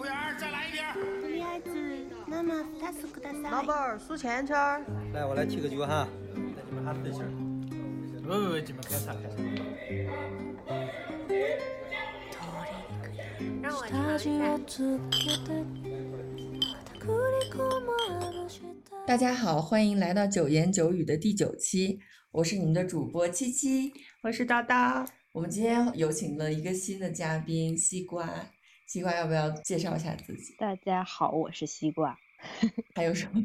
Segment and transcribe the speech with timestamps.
[0.02, 0.82] 务员，再来一瓶。
[1.22, 1.70] とりあえず
[2.28, 3.50] 生二つください。
[3.50, 4.84] 老板儿数钱圈儿。
[5.12, 7.28] 来，我来提个酒哈，带你们哈分心儿。
[8.24, 9.36] 喂喂喂，你们开啥开啥？
[13.62, 14.26] 让我尝一下。
[19.06, 22.00] 大家好，欢迎来到九言九语的第九期，
[22.32, 23.92] 我是你们的主播七七，
[24.22, 25.06] 我是叨叨。
[25.32, 28.28] 我们今天有请了一个新的嘉宾西瓜，
[28.91, 30.53] 西瓜要不要介绍一下自己？
[30.57, 32.19] 大家好，我是西瓜。
[32.93, 33.41] 还有什么？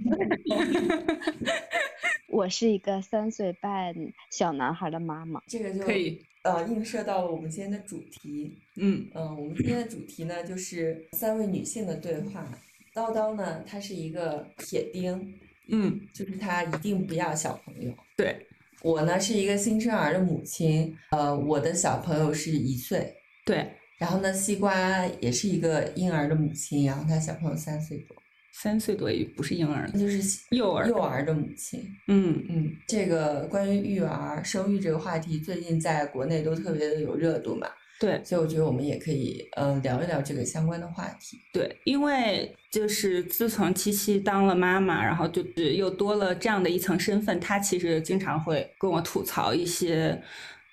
[2.27, 3.95] 我是一个三岁半
[4.32, 5.40] 小男孩的妈妈。
[5.46, 8.59] 这个就可以呃映射到了我们今天的主题。
[8.74, 12.45] 嗯嗯，我们今天的主题呢就是三位女性的对话。
[12.92, 15.32] 叨叨呢，她是一个铁钉，
[15.68, 17.95] 嗯，就是她一定不要小朋友。
[18.16, 18.45] 对
[18.82, 28.15] 我呢是一个新生儿的母亲，呃，我的小朋友是一岁，对，然后呢，西瓜也是一个婴儿的母亲，然后她小朋友三岁多，
[28.52, 30.20] 三岁多也不是婴儿了，就是
[30.51, 30.87] 幼儿。
[30.87, 31.82] 幼儿的母亲。
[32.07, 37.66] 嗯嗯，这个关于育儿、生育这个话题，最近在国内都特别的有热度嘛，
[37.98, 41.38] 对所以我觉得我们也可以呃聊一聊这个相关的话题。
[41.54, 50.23] 对，因为就是自从七七当了妈妈，然后就是又多了这样的一层身份，她其实经常会跟我吐槽一些。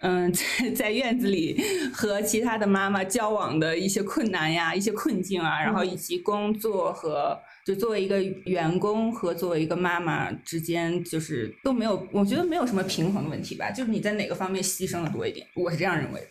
[0.04, 0.44] 嗯，在
[0.76, 1.58] 在院子里
[1.94, 16.28] 和其他的妈妈交往的一些困难呀、一些困境啊，然后以及工作和就作为一个员工和作为一个妈妈之间，就是都没有，我觉得没有什么平衡的问题吧，就是你在哪个方面牺牲的多一点，我是这样认为的。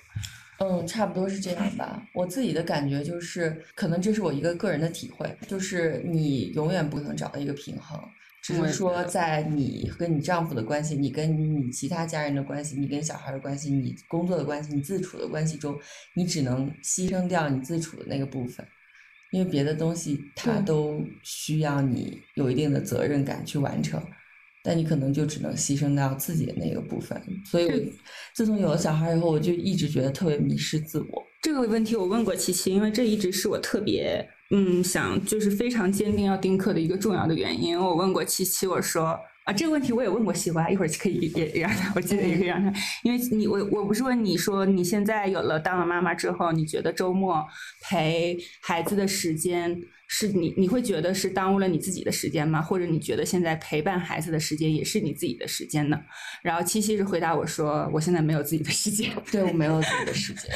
[0.58, 2.02] 嗯，差不多是这样吧。
[2.12, 7.98] 我自己的感觉就是，可能这是我一个个人的体会，就是你永远不可能找到一个平衡，
[8.42, 15.78] 只是说在你跟你丈夫的关系，你跟你其他家人的关系，你跟小孩的关系，你工作的关系，你自处的关系中，
[16.14, 18.66] 你只能牺牲掉你自处的那个部分，
[19.30, 24.02] 因为别的东西它都需要你有一定的责任感去完成。
[24.64, 27.92] 但你可能就只能牺牲到自己的那个部分，所以我
[28.32, 31.20] 自从有了小孩以后，我就一直觉得特别迷失自我。
[31.42, 37.78] 这个问题我问过琪琪，因为这一直是我特别嗯想就是非常坚定要丁克的一个重要的原因。
[37.78, 47.44] 我问过七七，我说啊这个问题我也问过西瓜，一会儿可以也也让他，我记得也可以让他，因为你我我不是问你说你现在有了当了妈妈之后，你觉得周末
[47.82, 52.60] 陪孩子的时间是你你会觉得是耽误了你自己的时间吗？
[52.60, 55.98] 或者你觉得现在陪伴孩子的时间也是你自己的时间呢？
[56.42, 59.10] 然后七七是回答我说我现在没有自己的时间。
[59.30, 60.50] 对我没有自己的时间，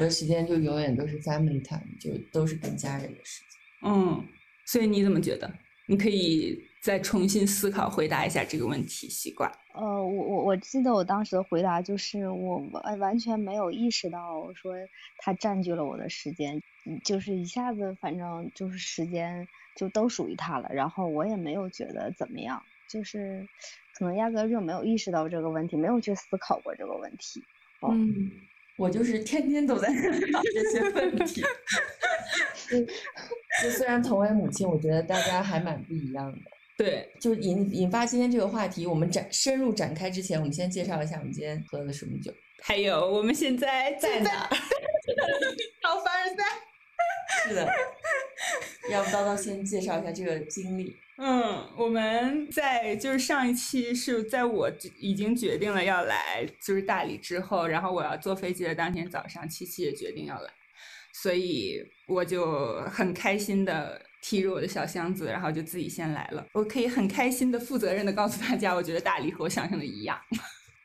[0.00, 3.90] 我的时间就永远都是 family time，就都是跟家人的时间。
[3.90, 4.26] 嗯，
[4.64, 5.52] 所以你怎么觉得？
[5.88, 9.10] 你可以再重新思考回答一下这个问题。
[9.10, 14.72] 习惯，呃，我我我记得我当时的回答就是我完完全没有意识到说
[15.18, 16.56] 它占据了我的时间，
[16.86, 19.46] 嗯就是一下子反正就是时间
[19.76, 23.46] 就都属于他了，然后我也没有觉得怎么样，就是
[23.98, 27.42] 可能压根儿就没有意识到这个问题，没有去思考过这个问题。
[27.80, 28.30] 哦嗯，
[28.80, 31.42] 我就是天天都在思考这些问题。
[32.66, 32.80] 就
[33.62, 36.38] 就虽然同为母亲，我觉得大家还蛮不一样的。
[36.78, 42.32] 对，就引引发今天这个话题，我们展深入展开之前，我们先介绍一下我们今天喝的什么酒。
[42.62, 44.48] 还有我们现在在哪儿？
[45.82, 46.42] 到凡尔赛。
[47.44, 47.70] 是的，
[48.90, 50.96] 要不叨叨先介绍一下这个经历。
[51.22, 60.50] 嗯，我们在就是上一期是在我已经决定了要来就是大理之后，然后我要坐飞机的当天早上，七七也决定要来，
[61.12, 66.46] 所以我就很开心的提着我的小箱子，然后就自己先来了。
[66.54, 70.18] 我可以很开心的、负责任的告诉大家，我觉得大理和我想象的一样。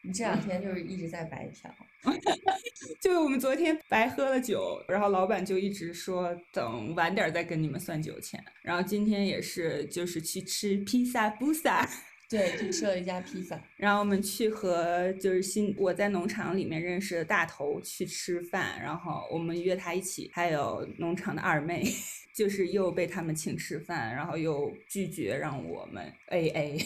[0.01, 1.73] 你这两天就是一直在白嫖，
[3.01, 8.43] 就是我们昨天白喝了酒，然后老板就一直说等晚点儿再跟你们算酒钱。
[8.61, 11.87] 然后今天也是就是去吃披萨布萨，
[12.29, 13.59] 对，去吃了一家披萨。
[13.77, 21.83] 然后我们去和就是新我在农场里面认识的大头去吃饭，然后我们约他一起，还有农场的二妹，
[22.35, 26.85] 就是又被他们请吃饭，然后又拒绝让我们 A A，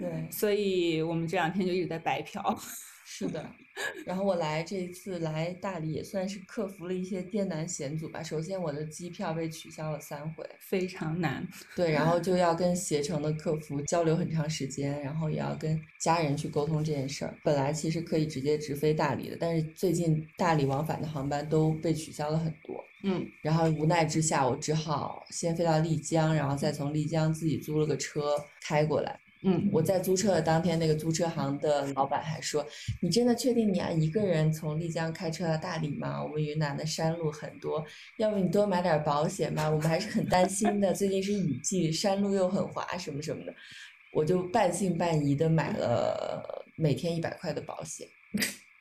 [0.00, 2.58] 对，所以我们这两天就一直在白嫖。
[3.18, 3.44] 是的。
[4.04, 8.22] 然后我来这一次来大理也算是克服了一些艰难险阻吧。
[8.22, 17.34] 首先我的机票被取消了三回，非常难，对，然后就要跟携程的客服交流很长时间，然后也要跟家人去沟通这件事儿。
[17.42, 22.84] 本来其实可以直接直飞大理的，但是最近大理往返的航班都被取消了很多。
[23.04, 29.18] 嗯，然后无奈之下，我只好先飞到丽江，然后再从丽江自己租了个车开过来。
[29.42, 32.66] 嗯，我在租车的当天，那个租车行的老板还说
[33.00, 36.22] ：“你真的确定你要一个人从丽江开车到大理吗？
[36.22, 37.84] 我们云南的山路很多，
[38.16, 40.92] 要不你多买点保险吧，我们还是很担心的。
[40.92, 43.54] 最近是雨季，山路又很滑，什么什么的。”
[44.10, 48.08] 我就半信半疑的买了每天一百块的保险，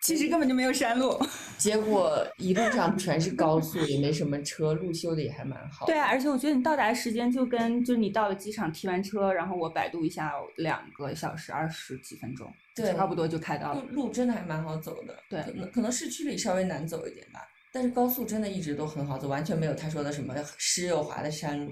[0.02, 1.18] 其实根本就没有山路。
[1.58, 5.86] 结果一路上全是高速，也没什么车，路修的也还蛮好。
[5.86, 13.82] 对啊，而且我觉得你到达时间就跟就是你到了机场提完车，然后我百度一下，两个小时二十几分钟，对差不多就开到了。
[13.92, 17.42] 路路真的还蛮好走的，对可能可能市区里稍微难走一点吧，
[17.74, 21.72] 但是高速真的一直都很好走，完全没有他说的什么湿又滑的山路，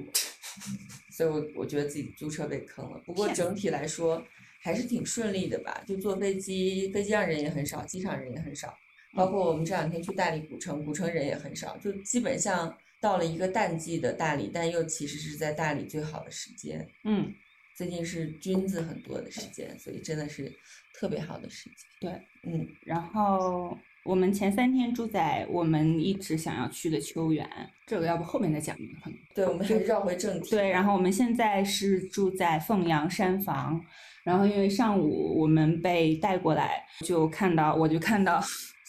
[1.15, 2.99] 所以我我觉得自己租车被坑了。
[3.05, 4.21] 不过整体来说
[4.65, 8.75] 还是挺顺利的吧，就坐飞机，飞机上人也很少，机场人也很少，
[9.15, 16.83] 包括我们这两天去大理古城，古城人也很少，就基本上到了一个淡季的大理，但又其实是在大理最好的时间。
[17.03, 17.31] 嗯，
[17.77, 20.51] 最近是菌子很多的时间，所以真的是
[20.95, 21.77] 特别好的时间。
[22.01, 22.11] 对。
[22.51, 27.47] 嗯，然后我们前三天住在我们一直想要去的秋园，
[27.85, 29.19] 这个要不后面再讲可能。
[29.35, 30.49] 对，我们还是绕回正题。
[30.49, 33.83] 对，然后我们现在是住在凤阳山房，
[34.25, 38.43] 然后因为上午我们被带过来，就看到我就看到，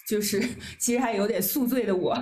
[0.08, 0.40] 就是
[0.78, 2.16] 其实还有点宿醉的我，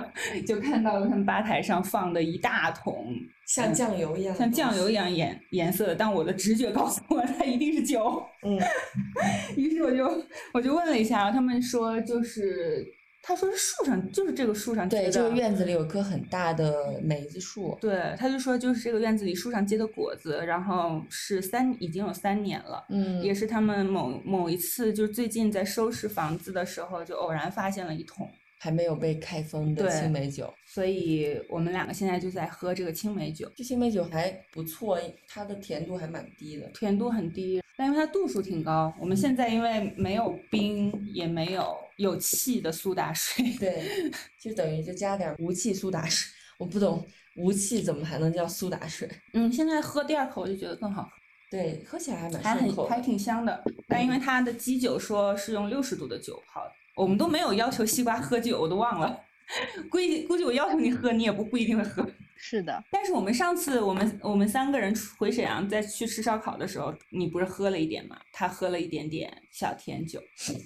[0.45, 3.15] 就看到了他们吧台上放的一大桶
[3.47, 4.51] 像酱油一样的像。
[4.51, 8.21] 酱油一样颜颜色的，但我的直觉告诉我它一定是酒。
[8.43, 8.59] 嗯，
[9.55, 12.85] 于是我就我就问了一下，他们说就是
[13.27, 17.75] 他说是树上，就是这个树上对，结的这个院子里有棵很大的梅子树。
[17.81, 22.85] 对，他就说就是这个院子里树上结的果子，然后是三已经有三年了。
[22.89, 28.29] 嗯，也是他们某某一次，就是最近在收拾房子的时候，就偶然发现了一桶，
[28.59, 30.53] 还没有被开封的青梅酒。
[30.67, 36.67] 所以我们两个现在就在喝这个青梅酒，这青梅酒还不错，它的甜度还蛮低的。
[36.75, 46.31] 甜度很低，但因为它度数挺高，我们现在因为没有冰，也没有有气的苏打水， 对，就等于就加点儿无气苏打水。
[46.57, 47.05] 我不懂
[47.35, 49.09] 无气怎么还能叫苏打水？
[49.33, 51.09] 嗯，现在喝第二口我就觉得更好喝，
[51.51, 53.01] 对，喝起来还蛮顺口的。
[53.01, 53.63] 挺香的。
[53.87, 59.19] 但因为它的基酒说是用六十度的酒泡的，我们都没有要求西瓜喝酒，我都忘了。
[59.91, 62.09] 估计估计我要求你喝，你也不不一定会喝。
[62.35, 68.19] 是的，但是我们上次我们我们三个人出回沈阳再去吃烧烤的时候，你不是喝了一点吗？
[68.31, 70.21] 他喝了一点点小甜酒，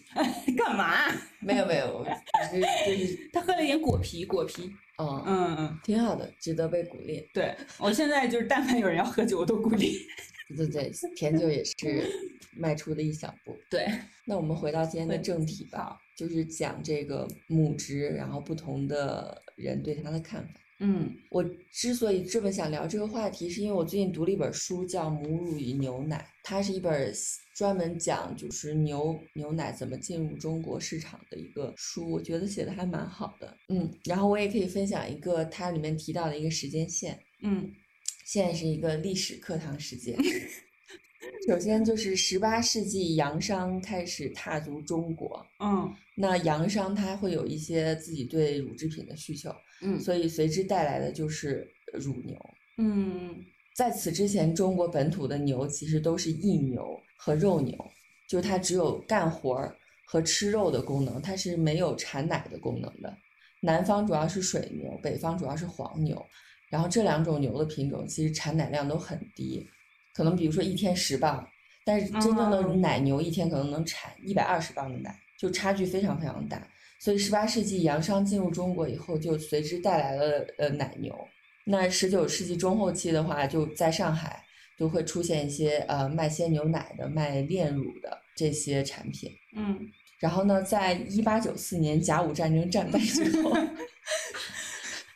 [0.57, 1.09] 干嘛？
[1.39, 2.05] 没有没有，
[2.51, 4.71] 只是就是 他喝了一点果皮，果皮。
[5.01, 7.25] 嗯，嗯嗯，挺好的，值得被鼓励。
[7.33, 9.97] 对我现在就是，但凡有人要喝酒，我都鼓励。
[10.57, 12.03] 对对对，甜酒也是
[12.57, 13.55] 迈出的一小步。
[13.69, 13.87] 对，
[14.25, 20.49] 那我们回到今天的正题吧，就是讲这个母职，然后不同的人对他的看法。
[20.79, 27.13] 嗯我之所以这么想聊这个话题，是因为我最近读了一本书，叫《母乳与牛奶》，它是一本
[27.53, 33.57] 专门讲就是牛牛奶怎么进入中国市场的一个书，我觉得写的还蛮好的。
[33.67, 37.69] 嗯，然后我也可以分享一个它里面提到的一个时间线，嗯
[38.25, 40.15] 现在是一个历史课堂时间。
[41.47, 52.37] 首先就是十八世纪洋商开始踏足中国，嗯那洋商他会有一些自己对乳制品的需求，嗯所以随之带来的就是乳牛。
[52.77, 53.37] 嗯
[53.73, 56.85] 在此之前，中国本土的牛其实都是印牛
[57.17, 57.73] 和肉牛，
[58.27, 59.73] 就是它只有干活儿
[60.05, 63.17] 和吃肉的功能，它是没有产奶的功能的。
[63.61, 66.21] 南方主要是水牛，北方主要是黄牛，
[66.69, 69.65] 然后这两种牛的品种其实产奶量都很低，
[70.13, 71.47] 可能比如说一天十磅，
[71.85, 76.61] 但是真正的哦奶牛一天可能能产一百二十磅的奶，就差距非常非常大。
[76.99, 81.15] 所以十八世纪洋商进入中国以后，就随之带来了呃奶牛。
[81.65, 84.43] 那十九世纪中后期的话，就在上海
[84.77, 89.31] 就会出现一些呃卖鲜牛奶的、卖炼乳的这些产品。
[89.55, 89.79] 嗯，
[90.19, 93.53] 然后呢，在一八九四年甲午战争战败之后，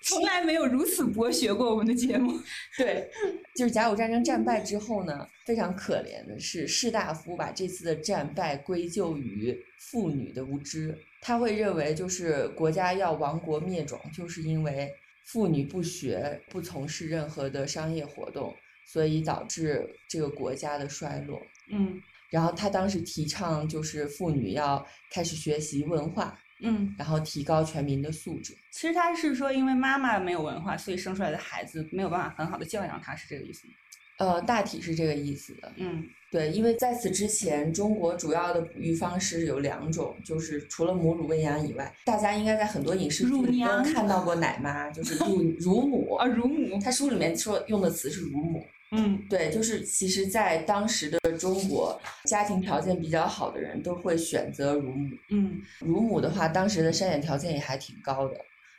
[0.04, 2.38] 从来没有如此博学过我们的节目。
[2.78, 3.10] 对，
[3.56, 14.92] 就是甲午战争战败之后呢，非常可怜的是，士大夫把这次的战败归咎于妇女的无知，他会认为就是国家要亡国灭种，就是因为
[15.26, 18.54] 妇女不学、不从事任何的商业活动，
[18.86, 21.42] 所以导致这个国家的衰落。
[21.72, 28.56] 嗯然后他当时提倡就是妇女要开始学习文化，嗯，然后提高全民的素质。
[28.72, 33.74] 其实他是说，因为妈妈没有文化，所以生出来的孩子没有办法很好的教养他，是这个意思吗？
[34.20, 35.72] 呃，大体是这个意思的。
[35.76, 46.16] 嗯对，因为在此之前，中国主要的哺育方式有两种，就是除了母乳喂养以外，大家应该在很多影视里都娘看到过奶妈，就是乳 乳母。
[46.16, 46.80] 啊，乳母。
[46.84, 48.66] 他书里面说用的词是乳母，
[48.96, 55.10] 嗯对，就是其实，在当时的中国，家庭条件比较好的人都会选择乳母。
[55.30, 58.36] 嗯乳母的话，当时的筛选条件也还挺高的，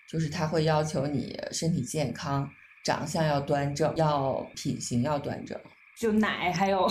[0.08, 2.48] 就是他会要求你身体健康、
[2.84, 5.58] 长相要端正、要品行要端正。
[5.98, 6.88] 就奶还有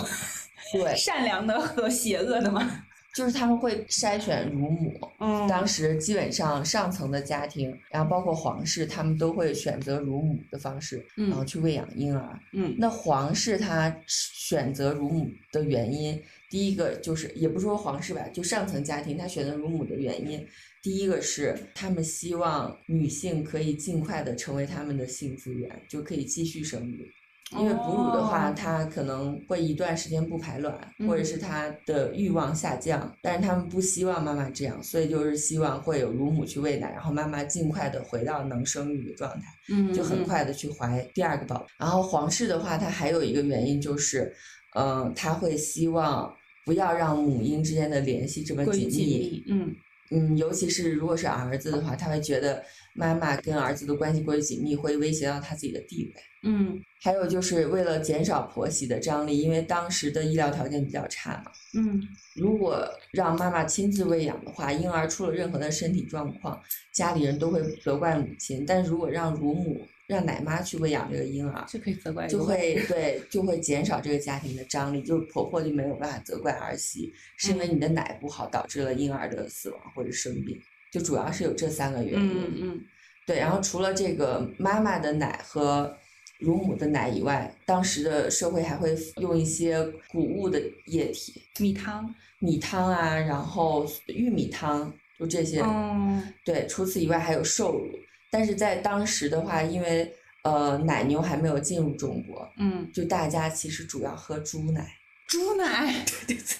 [0.74, 2.86] 对， 善良的和邪恶的吗？
[3.14, 4.94] 就是他们会筛选乳母。
[5.20, 12.40] 嗯当时基本上上层的家庭，然后包括皇室，他们都会选择乳母的方式，嗯然后去喂养婴儿。
[12.52, 20.46] 嗯那皇室他选择乳母的原因，第一个就是也不说皇室吧，就上层家庭他选择乳母的原因，
[20.82, 27.12] 第一个是他们希望女性可以尽快的成为他们的性资源，就可以继续生育。
[27.60, 30.74] 因为哺乳的话，哦它可能会一段时间不排卵，
[31.08, 39.46] 或者嗯是它的欲望下降，但是他们不希望妈妈这样，所以就是希望会有乳母去喂奶，然后妈妈尽快的回到能生育的状态。
[39.70, 41.68] 嗯就很快的去怀第二个宝宝。
[41.78, 44.34] 然后皇室的话，它还有一个原因就是，
[44.76, 46.34] 嗯、他会希望
[46.66, 48.88] 不要让母婴之间的联系这么紧。
[48.88, 49.44] 密。
[49.48, 49.74] 嗯
[50.12, 56.22] 嗯，尤其是如果是儿子的话，他会觉得妈妈跟儿子的关系过于紧密，会威胁到他自己的地位。
[56.46, 61.52] 嗯还有就是为了减少婆媳的张力，因为当时的医疗条件比较差嘛。
[61.78, 62.02] 嗯
[62.36, 66.62] 如果让妈妈亲自喂养的话，婴儿出了任何的身体状况，
[66.94, 68.66] 家里人都会责怪母亲。
[68.66, 80.60] 但如果让乳母、让奶妈去喂养这个婴儿，这可以责怪就会对，就会减少这个家庭的张力，就是婆婆就没有办法责怪儿媳，是因为你的奶不好导致了婴儿的死亡或者生病，
[80.92, 82.32] 就主要是有这三个原因。
[82.32, 82.82] 嗯嗯
[83.26, 85.96] 对，然后除了这个妈妈的奶和
[86.40, 89.82] 乳母的奶以外，当时的社会还会用一些
[90.12, 92.14] 谷物的液体，米汤。
[92.40, 95.62] 米汤啊，然后玉米汤，就这些。
[95.62, 97.98] 嗯对，除此以外还有瘦乳，
[98.34, 100.12] 但是在当时的话，因为
[100.42, 104.86] 呃奶牛还没有进入中国，嗯，就大家其实主要喝猪奶。
[105.28, 105.94] 猪奶。
[106.26, 106.58] 对对对。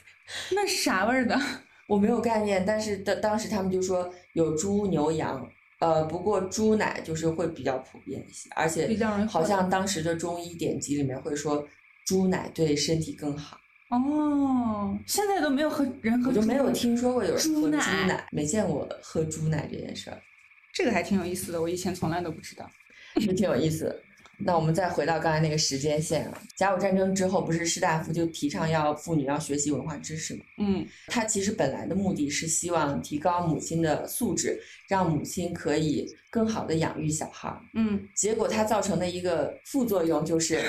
[0.56, 1.36] 那是啥味儿的？
[1.90, 5.46] 我没有概念，但是当当时他们就说有猪、牛、羊，
[5.80, 8.88] 呃，不过猪奶就是会比较普遍一些，而且
[9.28, 11.68] 好像当时的中医典籍里面会说
[12.06, 13.58] 猪奶对身体更好，
[13.90, 20.18] 哦，现在都没有喝人喝我就没有听说过有人喝猪奶，没见过喝猪奶这件事儿，
[20.74, 22.70] 这个还挺有意思的，我以前从来都不知道。
[23.22, 24.02] 就挺有意思的。
[24.40, 30.44] 那我们再回到刚才那个时间线啊，甲午战争之后，不是士大夫就提倡要妇女要学习文化知识吗？
[30.58, 37.62] 嗯他其实本来的目的是希望提高母亲的素质，让母亲可以更好的养育小孩儿。
[37.76, 40.60] 嗯结果它造成的一个副作用就是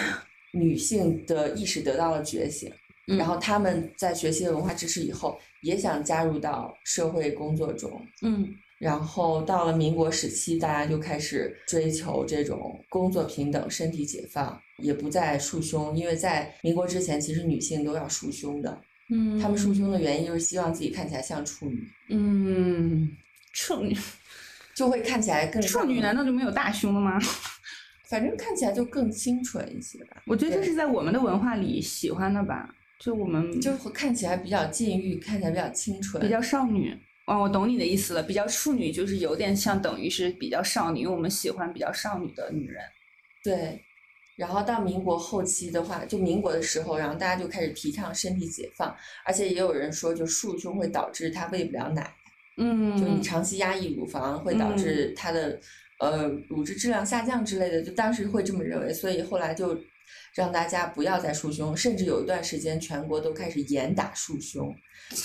[0.52, 2.70] 女性的意识得到了觉醒，
[3.08, 8.06] 嗯然后她们在学习了文化知识以后，也想加入到社会工作中。
[8.20, 18.78] 嗯然后到了民国时期，大家就开始追求这种工作平等、身体解放，也不再束胸，因为在民国之前，其实女性都要束胸的。
[19.08, 23.10] 嗯，她们束胸的原因就是希望自己看起来像处女，嗯，
[23.54, 23.96] 处女
[24.76, 27.18] 就会看起来更处女难道就没有大胸了吗？
[28.06, 30.22] 反正看起来就更清纯一些吧。
[30.26, 36.94] 我觉得这是在我们的文化里喜欢的吧，就我们就会看起来比较禁欲，看起来比较清纯，比较少女。
[37.26, 42.82] 哦，我懂你的意思了，比较处女就是有点像等于是比较少女，因为我们喜欢比较少女的女人。
[43.42, 43.80] 对。
[44.36, 48.92] 然后到民国后期的话，就民国的时候，然后大家就开始提倡身体解放，
[49.24, 52.12] 而且也有人说，就束胸会导致她喂不了奶，
[52.56, 55.60] 嗯就你长期压抑乳房会导致她的、
[56.00, 59.78] 呃乳汁质量下降之类的，就当时会这么认为，所以后来就
[60.34, 64.74] 让大家不要再束胸，甚至有一段时间全国都开始严打束胸，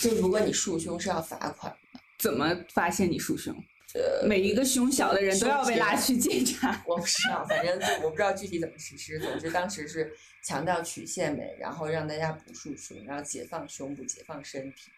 [0.04, 1.76] 就如果你束胸是要罚款。
[2.20, 3.56] 怎么发现你束胸？
[3.96, 6.80] 呃，每一个胸小的人都要被拉去检查。
[6.86, 9.18] 我不知道，反正就我不知道具体怎么实施。
[9.18, 14.92] 总之当时是强调曲线美，然后让大家不束胸，然后解放胸部、解放身体。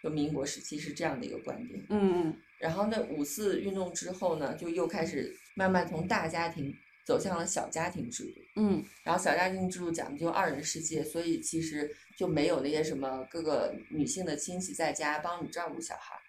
[0.00, 1.84] 就民国时期是这样的一个观点。
[1.88, 6.72] 嗯嗯然后那，五四运动之后呢，就又开始慢慢从大家庭
[7.04, 8.40] 走向了小家庭制度。
[8.54, 16.20] 嗯然后小家庭制度讲究二人世界，所以其实就没有那些什么各个女性的亲戚在家帮你照顾小孩儿。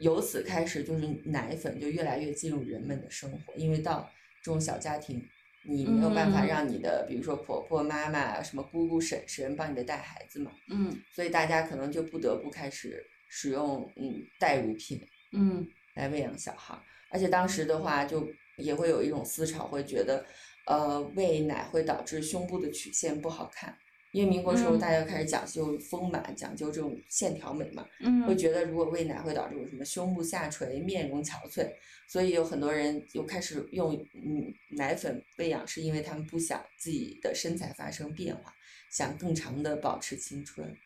[0.00, 4.10] 由此开始，就是奶粉就越来越进入人们的生活，因为到
[4.42, 5.24] 这种小家庭，
[5.62, 6.46] 你没有办法嗯。
[6.46, 11.00] 让你的，比如说婆婆妈妈、什么姑姑婶婶帮你的带孩子嘛，嗯。
[11.14, 15.00] 所以大家可能就不得不开始使用嗯代乳品
[15.32, 15.66] 嗯。
[15.94, 16.80] 来喂养小孩儿，
[17.10, 18.26] 而且当时的话就
[18.56, 20.24] 也会有一种思潮，会觉得，
[20.66, 23.76] 呃，喂奶会导致胸部的曲线不好看，
[24.12, 27.82] 因为民国时候嗯大家开始讲究丰满，讲究这种线条美嘛，
[28.26, 31.70] 会嗯觉得如果喂奶会导致我什么胸部下垂、面容憔悴，
[32.08, 38.54] 所以有很多人又开始用嗯奶粉喂养，是因为他们不想自己的身材发生变化，
[38.90, 40.76] 想更长的保持青春。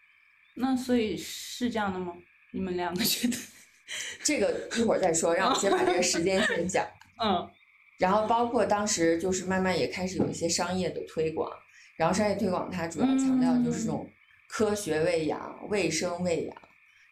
[0.54, 2.14] 那所以是这样的吗？
[2.52, 3.36] 你们两个觉得？
[4.22, 6.86] 这个一会儿再说，让我先把这个时间先讲。
[7.22, 7.48] 嗯
[7.96, 11.48] 然后包括当时就是慢慢也开始有一些商业的推广，
[11.96, 14.08] 然后商业推广它主要强调就是这种
[14.48, 16.56] 科学喂养、卫生喂养，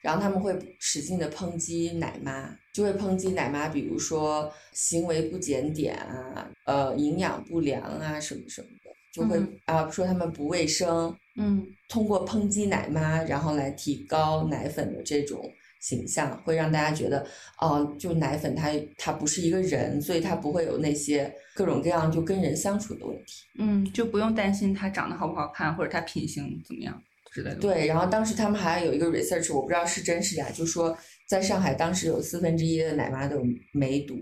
[0.03, 9.59] 然后他们会使劲的抨击奶妈，就会抨击奶妈，比如说行为不检点啊，呃，营养不良啊，什么什么的，就会嗯。
[9.67, 11.67] 啊说他们不卫生，嗯。
[11.89, 17.27] 通过抨击奶妈，然后来提高奶粉的这种形象，会让大家觉得，
[17.59, 23.43] 哦，就奶粉它它不是一个人，所以它不会有那些各种各样就跟人相处的问题。
[23.59, 30.97] 嗯，就不用担心它长得好不好看，或者它品行怎么样之类的。，对，然后当时他们还有一个 research，我不知道是真是假，就说
[31.27, 34.15] 在上海当时有四分之一的奶妈都有梅毒。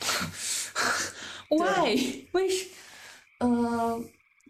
[1.48, 2.26] Why？
[2.32, 2.66] 为什？
[3.38, 4.04] 嗯，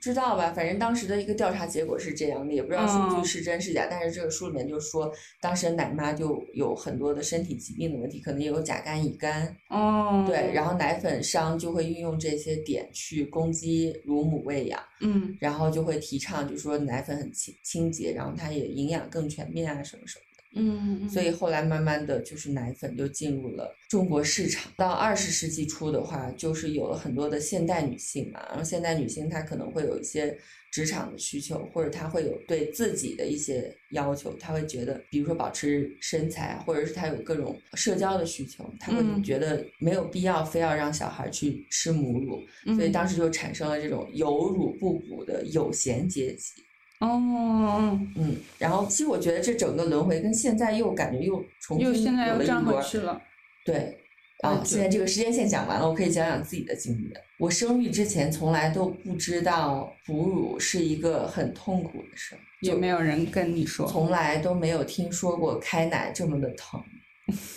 [0.04, 0.52] 知道吧？
[0.52, 3.86] 反正当时的一个调查结果是这样的，也不知道数嗯据是真是假。
[3.90, 9.56] 但是这个书里面就说，当时的奶妈就有很多的身体疾病的问题，可能也有甲肝、乙肝。
[9.70, 20.24] 哦，对，然后奶粉商就会运用这些点去攻击乳母喂养，嗯然后就会提倡，就说奶粉很清清洁，然后它也营养更全面啊，什么什么。
[20.54, 24.70] 嗯嗯，所以后来慢慢的就是奶粉就进入了中国市场。
[24.76, 30.36] 到二十世纪初的话，就是有了很多的现代女性嘛，然后现代女性她可能会有一些
[30.70, 42.42] 职场的需求，或者她会有对自己的一些要求，她会觉得，比如说保持身材，或者是她有各种社交的需求，她会嗯觉得没有必要非要让小孩去吃母乳，
[42.74, 46.62] 所以嗯当时就产生了这种有乳不补的有闲阶级。
[47.06, 53.20] 哦，嗯，然后其实我觉得这整个轮回跟现在又感觉又重新又现在又转回轮去了。
[53.62, 53.98] 对，
[54.42, 57.12] 我啊，现在这个时间线讲完了，我可以讲讲自己的经历。
[57.38, 63.86] 我生育之前从来都不知道哺乳是一个很痛苦的事儿，也就没有人跟你说。
[63.86, 66.82] 从来都没有听说过开奶这么的疼。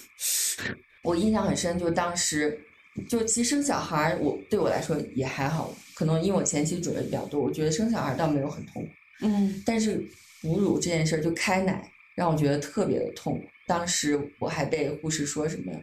[1.04, 2.60] 我印象很深，就当时
[3.08, 8.90] 就其实生小孩儿，我对我来说也还好，可能因为我前期准备比较多，我觉得生小孩儿倒没有很痛苦。
[9.22, 10.01] 嗯但是
[10.42, 13.46] 哺乳这件事儿，就开奶让我觉得特别的痛苦。
[13.66, 15.74] 当时我还被护士说什么，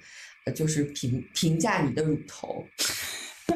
[0.47, 2.67] 呃，就是评评价你的乳头，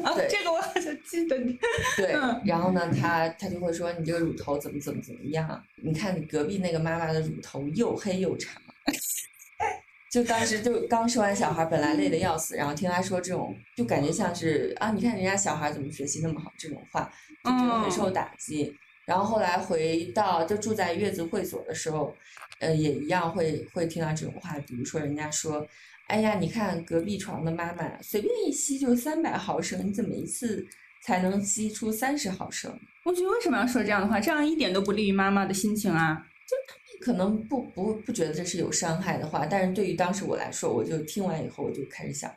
[0.03, 1.57] 啊，这个我好像记得你。
[1.97, 5.63] 对嗯，然后呢，他他就会说你这个乳头怎么怎么怎么样？
[5.81, 8.61] 你看你隔壁那个妈妈的乳头又黑又长。
[10.11, 17.11] 就当时就刚生完小孩，本来累得要死，然后听他说这种，就感觉像是啊，你看人家小孩怎么学习那么好这种话，
[17.43, 18.75] 就觉得很受嗯打击。
[19.09, 22.15] 然后后来回到就住在月子会所的时候，
[22.59, 25.67] 呃，也一样会会听到这种话，比如说人家说，
[26.05, 30.63] 哎呀，你看隔壁床的妈妈随便一吸就三百毫升，你怎么一次
[31.03, 32.71] 才能吸出三十毫升？
[33.03, 34.19] 我觉得为什么要说这样的话？
[34.19, 36.23] 这样一点都不利于妈妈的心情啊。
[36.47, 36.55] 就
[37.03, 42.35] 可能不不不觉得这是有伤害的话，但是对于当时我来说，我就听完以后我就开始想哭，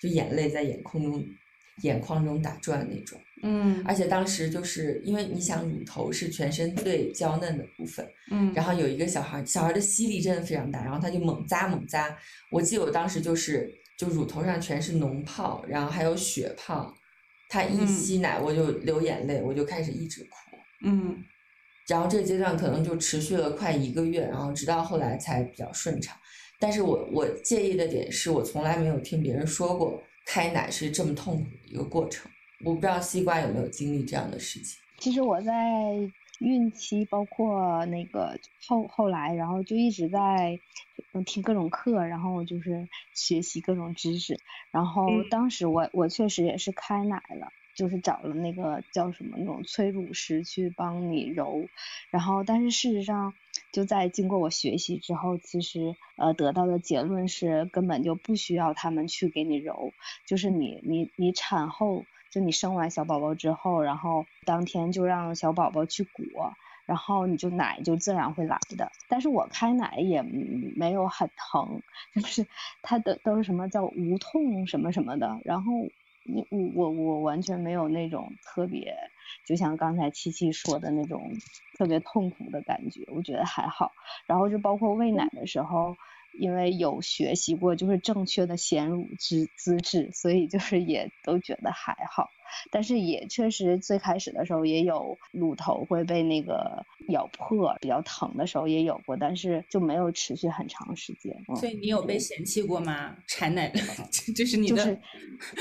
[0.00, 1.26] 就眼泪在眼眶中
[1.82, 3.18] 眼眶中打转那种。
[3.42, 12.16] 嗯而且当时就是因为你想乳头是全身最娇嫩的部分，嗯然后有一个小孩，小孩的吸力真的非常大，然后他就猛扎猛扎。
[12.50, 16.94] 我记得我当时就是就乳头上全是脓泡，然后还有血泡，
[17.50, 20.56] 他一嗯吸奶我就流眼泪，我就开始一直哭。
[20.84, 21.22] 嗯
[21.86, 26.16] 然后这个阶段可能就持续了快一个月，然后直到后来才比较顺畅。
[26.58, 32.30] 但是我我介意的点是我从来没有听别人说过开奶是这么痛苦的一个过程。
[32.64, 34.78] 我不知道西瓜有没有经历这样的事情。
[34.98, 35.52] 其实我在
[36.40, 40.58] 孕期，包括那个后后来，然后就一直在
[41.12, 44.40] 嗯听各种课，然后就是学习各种知识。
[44.70, 51.68] 然后嗯当时我我确实也是开奶了，就是找了那个叫什么那种催乳师去帮你揉。
[52.10, 53.34] 然后但是事实上，
[53.76, 59.92] 就在经过我学习之后，其实呃得到的结论是根本就不需要他们去给你揉，
[60.26, 62.06] 就是你你你产后。
[62.28, 66.52] 就你生完小宝宝之后，然后当天就让小宝宝去裹，
[66.84, 68.90] 然后你就奶就自然会来的。
[69.08, 71.82] 但是我开奶也没有很疼，
[72.14, 72.46] 就是
[72.82, 75.72] 它的都是什么叫无痛什么什么的，然后
[76.26, 78.94] 你我我我完全没有那种特别，
[79.44, 81.32] 就像刚才七七说的那种
[81.78, 83.92] 特别痛苦的感觉，我觉得还好。
[84.26, 85.96] 然后就包括喂奶的时候。
[86.38, 92.28] 因为有学习过，就是正确的衔乳姿姿势，所以就是也都觉得还好。
[92.70, 101.34] 但是也确实最开始的时候也有乳头会被那个咬破，比较疼的时候也有过，但是就没有持续很长时间。
[101.48, 103.16] 嗯所以你有被嫌弃过吗？
[103.26, 103.80] 产奶的，
[104.34, 104.98] 这是你的，就是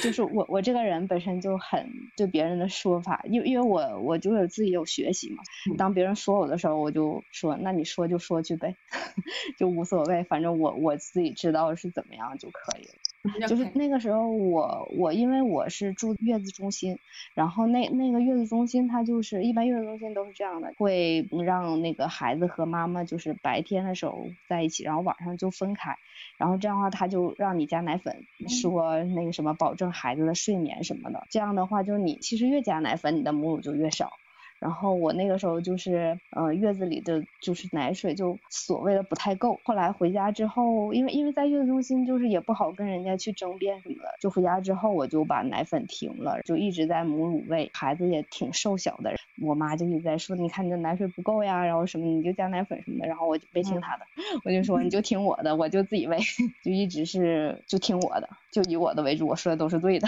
[0.04, 8.76] 就是我我这个人本身就很对别人的说法，因为因为我我就是自己有学习嘛，嗯当别人说我的时候，我就说那你说就说去呗，
[9.58, 12.94] 就无所谓，反正我我自己知道是怎么样就可以了。
[13.46, 17.00] 就是那个时候我我因为我是住月子中心，
[17.34, 25.96] 然后那那个月子中心它就是一般月子中心都是这样的，会让那个孩子和妈妈就是白天的时候在一起，然后晚上就分开，
[26.38, 34.20] 然后这样的话他就让你加奶粉，说那个什么保证孩子的睡眠什么的，这样的话就是你其实越加奶粉你的母乳就越少。
[34.66, 39.62] 然后我那个时候就是，呃，月子里的就是奶水就所谓的不太够。
[39.64, 49.14] 后来回家之后，因为因为在月子中心就是也不好跟人家去争辩什么的，就回家之后我就把奶粉停了，就一直在母乳喂，孩子也挺瘦小的。
[49.40, 54.06] 我妈就一直在说，你看你的奶水不够呀，然后什么你就加奶粉什么的，然后我就没听她的，
[54.46, 56.18] 我就说你就听我的，我就自己喂，
[56.66, 60.08] 就一直是就听我的，就以我的为主，我说的都是对的。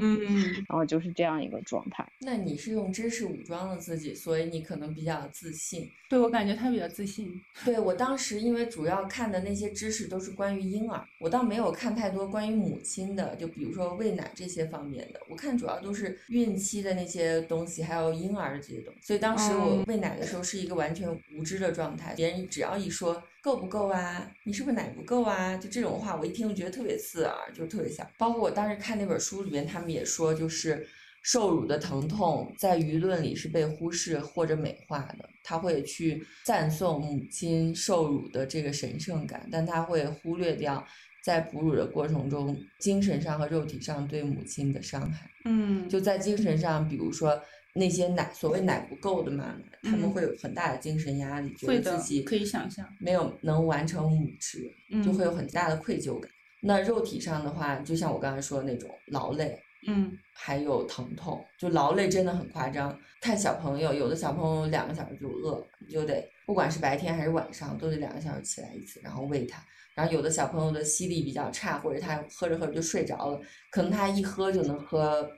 [0.00, 2.06] 嗯，然后就是这样一个状态。
[2.20, 5.90] 那你是用知识武装了自己，所以你可能比较自信。
[6.08, 7.32] 对我感觉他比较自信。
[7.64, 15.20] 对我当时因为主要看的那些知识都是关于婴儿，我倒没有看太多关于母亲的，就比如说喂奶这些方面的。
[15.28, 19.00] 我看主要都是孕期的那些东西，还有婴儿的这些东西。
[19.02, 28.08] 所以当时我嗯喂奶的时候是一个完全无知的状态，别人只要一说够不够啊，你是不是奶不够啊，就这种话，我一听就觉得特别刺耳，就特别想。
[28.16, 30.86] 包括我当时看那本书里面，他们也说，就是
[31.24, 40.86] 受辱的疼痛在舆论里是被忽视或者美化的，他会去赞颂母亲受辱的这个神圣感，但他会忽略掉
[41.24, 45.28] 在哺乳的过程中精神上和肉体上对母亲的伤害。
[45.46, 47.42] 嗯，就在精神上，比如说
[47.74, 54.70] 那些奶所谓奶不够的妈妈，他们嗯会有很大的精神压力，觉得自己可以想象没有能完成母职，
[55.04, 56.30] 就嗯会有很大的愧疚感。
[56.60, 62.96] 那肉体上的话，就像我刚才说的那种劳累，嗯还有疼痛，就劳累真的很夸张。
[63.20, 69.64] 看小朋友，有的小朋友两个小时就饿了，你就得不管是白天还是晚上，都得两个小时起来一次，然后喂他。
[69.94, 75.28] 然后有的小朋友的吸力比较差，或者他喝着喝着就睡着了，可能他一喝就能喝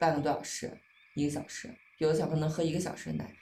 [0.00, 0.70] 半个多小时、
[1.14, 1.68] 一个小时。
[1.98, 3.32] 有的小朋友能喝一个小时的奶。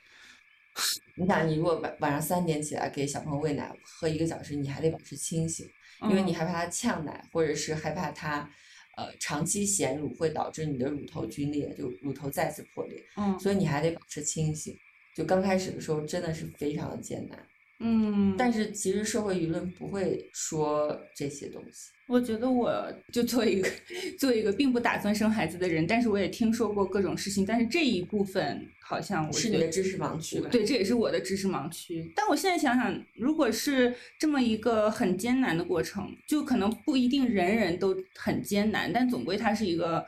[1.17, 5.69] 你想，你如果晚晚上三点起来给小朋友喂奶，喝一个小时，你还得保持清醒。
[6.03, 8.49] 因为你嗯害怕他呛奶，或者是害怕他，
[8.97, 14.77] 呃，长期衔乳会导致你的乳头皲裂，就乳头再次破裂，嗯所以你还得保持清醒。
[15.17, 17.45] 就刚开始的时候真的是非常的艰难，
[17.81, 21.91] 嗯，但是其实社会舆论不会说这些东西。
[22.09, 23.69] 我觉得我就作为一个
[24.19, 30.49] 作为一个并不打算生孩子的人，但是我也听说过各种事情，但是这一部分好像我是你的知识盲区吧？
[30.51, 32.11] 对，这也是我的知识盲区。
[32.17, 40.05] 但我现在想想，如果是这么一个很艰难的过程，就可能不一定人人都很艰难，但总归它是一个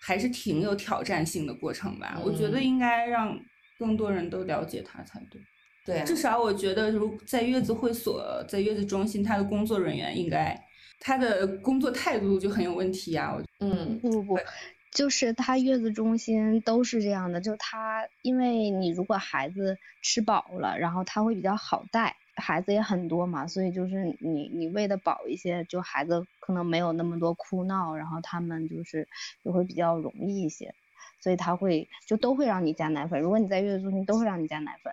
[0.00, 2.20] 还是挺有挑战性的过程吧。
[2.22, 3.40] 我觉得嗯应该让
[3.78, 5.40] 更多人都了解它才对。
[5.86, 10.60] 对啊，至少我觉得，如在月子会所、在月子中心，他的工作人员应该
[10.98, 13.32] 他的工作态度就很有问题啊。
[13.32, 14.38] 我嗯，不不不，
[14.90, 29.06] 就是他月子中心都是这样的，就他因为你如果孩子吃饱了，然后他会比较好带，孩子也很多嘛，所以就是你你喂的饱一些，就孩子可能没有那么多哭闹，然后他们就是
[29.44, 30.74] 就会比较容易一些，
[31.20, 34.92] 所以他会就都会让你加奶粉，如果你在月子中心都会让你加奶粉，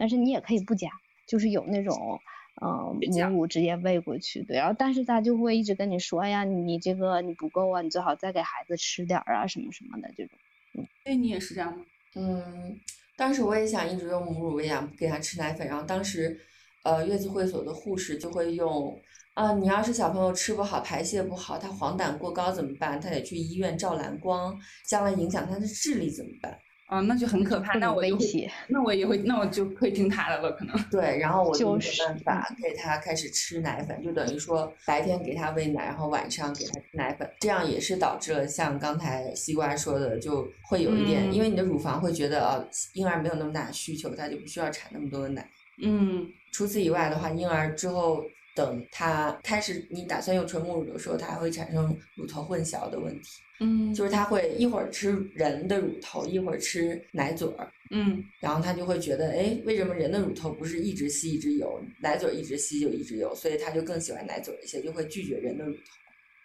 [0.00, 0.88] 但是你也可以不加，
[1.28, 2.18] 就是有那种。
[2.62, 2.94] 嗯，
[3.30, 10.38] 母乳直接喂过去，对，然后但是他就会一直跟你说，哎呀，你这个你不够啊，你最好再给孩子吃点儿啊，什么什么的这种。
[10.76, 11.82] 嗯对你也是这样吗？
[12.16, 12.78] 嗯，
[13.16, 15.66] 当时我也想一直用母乳喂养，给他吃奶粉。
[15.66, 16.38] 然后当时，
[16.82, 19.00] 呃，月子会所的护士就会用，
[19.32, 23.00] 啊，你要是小朋友吃不好、排泄不好，他黄疸过高怎么办？
[23.00, 24.54] 他得去医院照蓝光，
[24.86, 26.58] 将来影响他的智力怎么办？
[26.90, 27.78] 啊，那就很可怕。
[27.78, 30.76] 那我就会威胁，那我也会，那我就会听他的了，可能。
[30.90, 42.60] 对，然后我就没办法给他开始吃奶粉，就等于说白天给他喂奶，然后晚上给他吃奶粉，这样也是导致了像刚才西瓜说的，就会有一点，因为你的乳房会觉得啊，
[42.94, 45.48] 婴儿没有那么大的需求，他就不需要产那么多的奶。
[45.82, 57.70] 嗯除此以外的话，婴儿之后等他开始你打算用纯母乳的时候，它还会产生乳头混淆的问题，嗯就是它会一会儿吃人的乳头，一会儿吃奶嘴儿。
[57.92, 65.80] 嗯然后他就会觉得，哎，为什么人的乳头不是一直吸一直有，奶嘴儿一直吸就一直有，所以他就更喜欢奶嘴儿一些，就会拒绝人的乳头。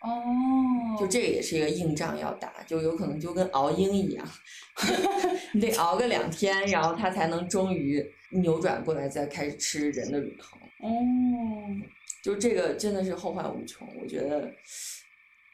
[0.02, 0.12] 哦
[1.00, 4.28] 就这个也是一个硬仗要打，就有可能就跟熬鹰一样，
[5.54, 10.58] 你得熬个两天，然后它才能终于扭转过来，再开始吃人的乳头。
[10.80, 10.90] 哦，
[12.24, 14.54] 就这个真的是后患无穷，我觉得，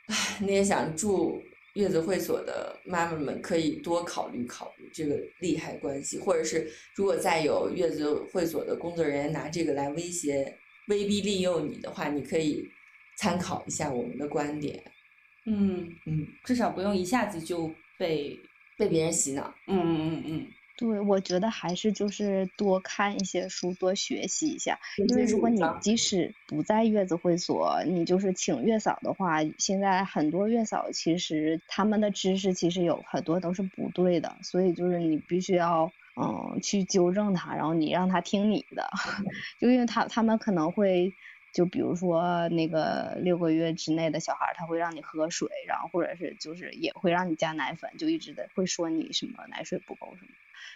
[0.07, 1.41] 唉，那些想住
[1.75, 10.57] 月子会所的妈妈们可以多考虑考虑这个利害关系，或者是如果再有月子会所的工作人员拿这个来威胁、
[10.87, 12.67] 威逼利诱你的话，你可以
[13.17, 14.83] 参考一下我们的观点，
[15.45, 18.37] 嗯，嗯，至少不用一下子就被，
[18.77, 19.53] 被别人洗脑。
[19.67, 24.79] 嗯嗯嗯嗯，对，我觉得还是就是多看一些书，多学习一下。
[25.07, 38.89] 因为如果你即使不在月子会所，你就是请月嫂的话，现在很多月嫂其实他们的知识其实有很多都是不对的，所以就是你必须要嗯去纠正他，然后你让他听你的，
[39.59, 41.13] 就因为他他们可能会。
[41.53, 50.31] 就比如说那个六个月之内的小孩儿，他会让你喝水，然后或者是就是也会让你加奶粉，就一直的会说你什么奶水不够什么。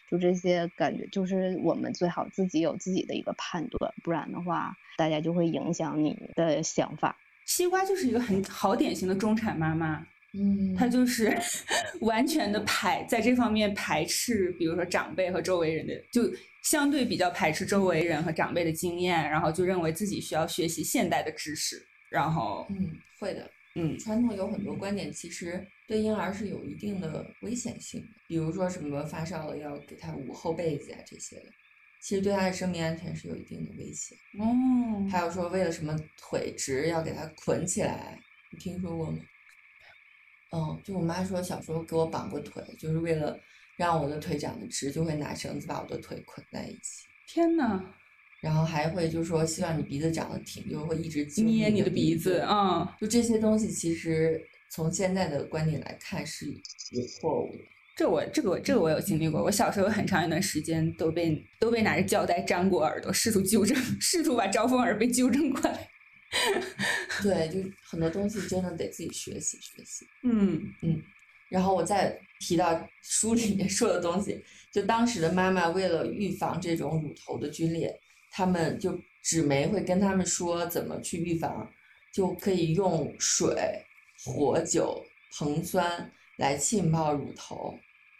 [0.09, 7.15] 就这些感觉，就是我们最好自己有自己的一个判断，不然的话，大家就会影响你的想法。
[7.45, 11.37] 西瓜就是一个很好典型的中产妈妈，嗯她就是
[12.01, 16.23] 完全的排在这方面排斥，比如说长辈和周围人的，就
[16.63, 23.49] 相对比较排斥周围人和长辈的经验，然后就认为自己需要学习现代的知识，然后嗯，会的。
[23.77, 31.45] 嗯传统有很多观点，其实对婴儿是有一定的危险性的，比如说什么发烧了要给他捂厚被子呀这些的，
[32.01, 34.17] 其实对他的生命安全是有一定的危险。
[34.39, 38.19] 哦，还有说为了什么腿直要给他捆起来，
[38.51, 39.19] 你听说过吗？
[40.51, 43.37] 嗯，就我妈说小时候给我绑过腿，就是为了
[43.77, 47.05] 让我的腿长得直，就会拿绳子把我的腿捆在一起。
[47.27, 47.83] 天呐，
[48.41, 52.45] 然后还会就是说希望你鼻子长得挺，就会一直捏你的鼻子子，。
[52.47, 54.41] 嗯，就这些东西，其实
[54.75, 56.47] 从现在的观点来看是
[56.91, 57.59] 有错误的。
[57.95, 65.89] 这我这个我这个我有经历过，我小时候有很长一段时间都被都被拿着胶带粘过耳朵，试图纠正，试图把招风耳被纠正过来。
[67.23, 70.05] 对，就很多东西真的得自己学习学习。
[70.23, 70.73] 嗯
[71.47, 77.97] 然后我再提到书里面说的东西，就当时的妈妈为了预防这种乳头的皲裂，
[78.29, 81.71] 他们就纸媒会跟他们说怎么去预防，
[82.11, 83.55] 就可以用水、
[84.25, 87.73] 火酒、硼酸来浸泡乳头，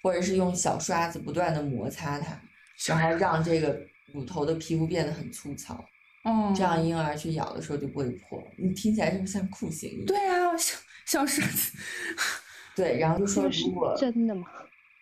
[0.04, 2.40] 或者是用小刷子不断的摩擦它，
[2.88, 3.80] 然后让这个
[4.14, 5.84] 乳头的皮肤变得很粗糙，
[6.24, 8.42] 嗯，这样婴儿去咬的时候就不会破。
[8.58, 10.06] 你听起来是不是像酷刑一样？
[10.06, 11.78] 对啊，小小刷子
[12.76, 14.48] 对，然后就说如果真的吗？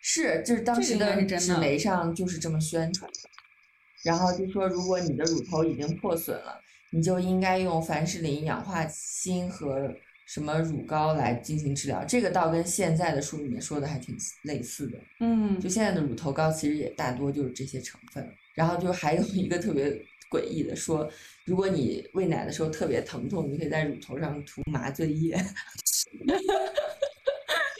[0.02, 3.30] 是，就是当时的纸媒上就是这么宣传的。
[4.04, 6.60] 然后就说，如果你的乳头已经破损了，
[6.92, 9.89] 你就应该用凡士林氧化锌和
[10.26, 12.04] 什么乳膏来进行治疗。
[12.06, 14.98] 这个倒跟现在的书里面说的还挺类似的。
[15.20, 18.28] 嗯就现在的乳头膏其实也大多就是这些成分。
[18.54, 19.90] 然后就还有一个特别
[20.30, 21.10] 诡异的说，
[21.46, 25.36] 如果你喂奶的时候特别疼痛，你可以在乳头上涂麻醉液。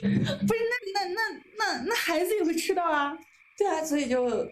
[0.03, 1.21] 不是那那那
[1.58, 3.17] 那那孩子也会吃到啊，
[3.58, 4.51] 对啊，所以就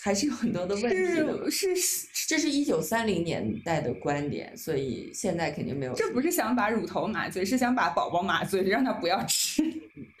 [0.00, 1.50] 还是有很多的问题的。
[1.50, 5.92] 是是，这是一九三零年代的观点，所以现在肯定没有。
[5.92, 9.62] 这不是想把乳头麻醉，是想把宝宝麻醉，让他不要吃。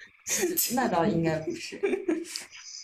[0.76, 1.80] 那倒应该不是。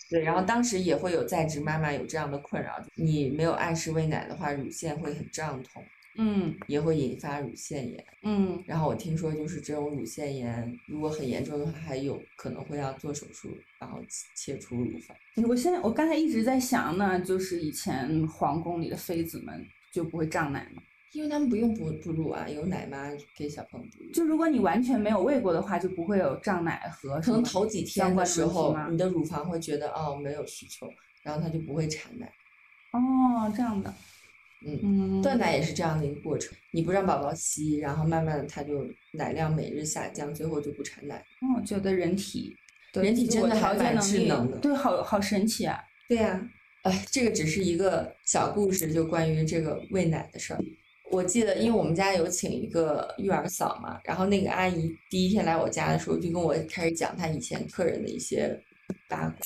[0.09, 5.83] 对，然后当时也会有在职妈妈有这样的困扰，你没有按时喂奶的话，乳腺会很胀痛，
[6.21, 8.05] 嗯也会引发乳腺炎。
[8.23, 13.99] 嗯，然后我听说，就是这种乳腺炎，如果很严重的话，还有可能会要做手术，然后
[14.35, 15.15] 切除乳房。
[15.47, 20.83] 我现在我刚才一直在想呢，就是以前皇宫里的妃子们就不会胀奶吗？
[21.13, 24.11] 因为他们不用哺哺乳啊，有奶妈给小朋友哺乳。
[24.11, 30.85] 就如果你完全没有喂过的话，就不会有胀奶和可能头几天的时候，你的乳房会觉得哦没有需求，
[31.23, 32.31] 然后它就不会产奶。
[32.91, 33.91] 哦这样的，
[34.65, 41.15] 嗯，嗯，断奶也是这样的一个过程，你不让宝宝吸，然后慢慢的他就奶量每日下降，最后就不产奶。
[41.15, 42.55] 哦，我觉得人体
[42.93, 45.79] 人体真的还蛮智能的对，好好神奇啊！
[46.07, 46.49] 对呀、
[46.83, 50.59] 哎，这个只是一个小故事，就关于这个喂奶的事儿。
[51.11, 58.59] 我记得，因为我们家有请一个育儿嫂嘛，然后那个阿姨第一天来我家的时候，就跟我开始讲她以前客人的一些
[59.07, 59.37] 八卦，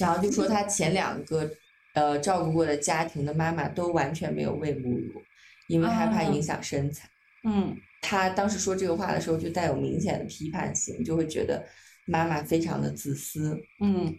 [0.00, 1.48] 然后就说她前两个
[1.94, 5.22] 呃照顾过的家庭的妈妈都完全没有喂母乳，
[5.68, 7.08] 因为害怕哦影响身材。
[7.44, 11.64] 嗯她当时说这个话的时候，就带有明显的批判性，就会觉得
[12.06, 13.56] 妈妈非常的自私。
[13.80, 14.12] 嗯，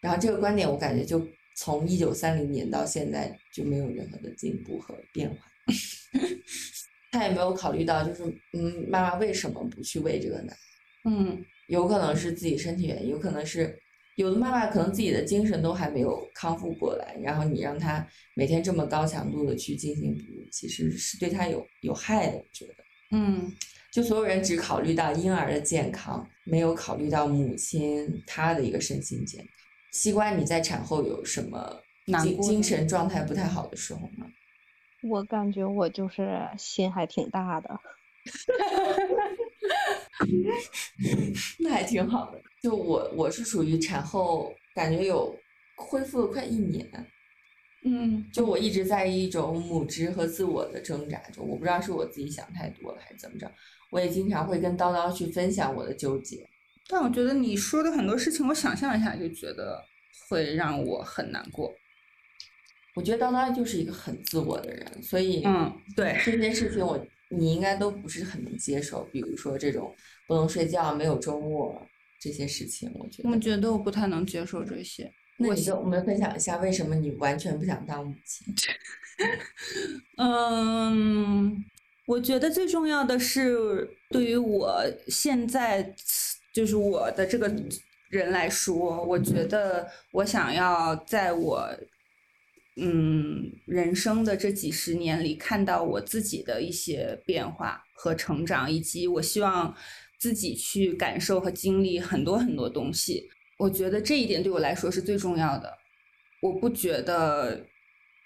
[0.00, 5.36] 然后这个观点，我感觉就从一九三零年到现在就没有任何的进步和变化。
[7.12, 10.56] 他也没有考虑到，就是嗯，妈妈为什么不去喂这个奶？
[11.04, 13.76] 嗯有可能是自己身体原因，有可能是
[14.16, 22.36] 有的妈妈可能自己的精神都还没有康复过来，然后你让她每天这么高强度的去进行哺乳，其实是对她有有害的。
[22.36, 23.50] 我觉得，嗯
[23.90, 29.48] 就所有人只考虑到婴儿的健康，没有考虑到母亲她的一个身心健康。
[29.92, 34.26] 西瓜，你在产后有什么精难过精神状态不太好的时候吗？
[35.02, 37.80] 我感觉我就是心还挺大的。
[41.58, 42.40] 那还挺好的。
[42.62, 45.34] 就我我是属于产后感觉有
[45.76, 46.86] 恢复了快一年，
[47.84, 53.50] 嗯就我一直在一种母职和自我的挣扎中，我不知道是我自己想太多了还是怎么着。
[53.90, 56.46] 我也经常会跟叨叨去分享我的纠结。
[56.88, 59.82] 但我觉得你说的很多事情，我想象一下就觉得
[60.28, 61.72] 会让我很难过。
[62.94, 69.94] 我觉得叨叨就是一个很自我的人，所以嗯，对，这些事情我你应该都不是很能接受，比如说这种
[70.26, 71.80] 不能睡觉、没有周末
[72.20, 73.30] 这些事情，我觉得。
[73.30, 75.10] 我觉得我不太能接受这些。
[75.38, 78.54] 那你跟我们分享一下，为什么你完全不想当母亲？
[80.18, 81.64] 嗯，
[82.06, 85.94] 我觉得最重要的是，对于我现在
[86.52, 87.50] 就是我的这个
[88.10, 91.70] 人来说，我觉得我想要在我
[92.76, 99.74] 嗯人生的这几十年里，看到我自己的一些变化和成长，以及我希望
[100.20, 103.28] 自己去感受和经历很多很多东西。
[103.58, 105.72] 我觉得这一点对我来说是最重要的。
[106.40, 107.66] 我不觉得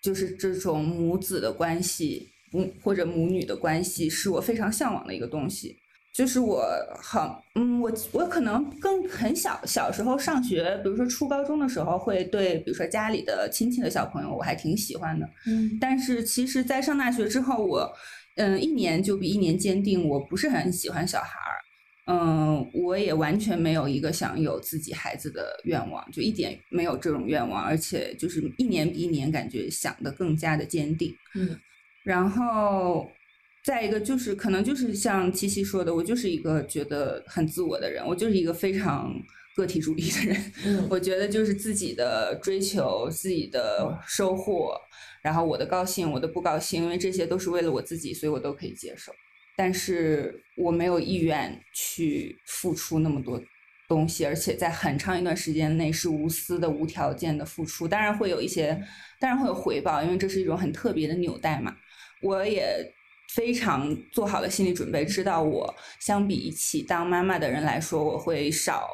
[0.02, 5.76] 就是这种母子的关系，母或者母女的关系，是我非常向往的一个东西。
[6.12, 6.64] 就是我
[7.02, 7.20] 很，
[7.56, 15.28] 嗯，我我可能更很小小时候上学，比如说初高中的时候，会对比如说家里的亲戚的小朋友，我还挺喜欢的。
[15.48, 17.92] 嗯但是其实，在上大学之后，我
[18.36, 21.63] 嗯一年就比一年坚定，我不是很喜欢小孩儿。
[22.06, 31.14] 嗯，我也完全没有一个想有自己孩子的愿望，就一点没有这种愿望，而且就是一年比一年感觉想的更加的坚定。
[31.34, 31.58] 嗯
[32.02, 33.10] 然后
[33.64, 39.10] 再一个就是可能就是像七七说的，我就是一个觉得很自我的人，我就是一个非常
[39.56, 40.52] 个体主义的人。
[40.66, 44.78] 嗯 我觉得就是自己的追求、自己的收获，
[45.22, 49.10] 然后我的高兴、我的不高兴，因为这些都是为了我自己，所以我都可以接受。
[49.56, 53.40] 但是我没有意愿去付出那么多
[53.88, 57.86] 东西，而且在很长一段时间内是无私的、无条件的付出。
[57.86, 58.68] 当然会有一些，
[59.20, 61.76] 当然会有回报，因为这是一种很特别的纽带嘛。
[62.20, 62.74] 我也
[63.34, 68.88] 非常做好了心理准备，知道我相比起当妈妈的人来说，我会少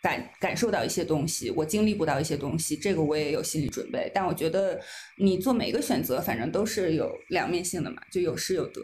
[0.00, 4.10] 感感受到一些东西，我经历不到一些东西，这个我也有心理准备。
[4.14, 4.80] 但我觉得
[5.16, 8.80] 你做每个选择，反正都是有两面性的嘛，就有失有得，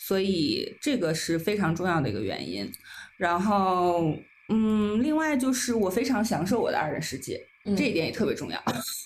[0.00, 2.72] 所以这个是非常重要的一个原因。
[3.18, 4.16] 然后，
[4.48, 7.38] 嗯，另外就是我非常享受我的二人世界，
[7.76, 8.58] 这一点也特别重要。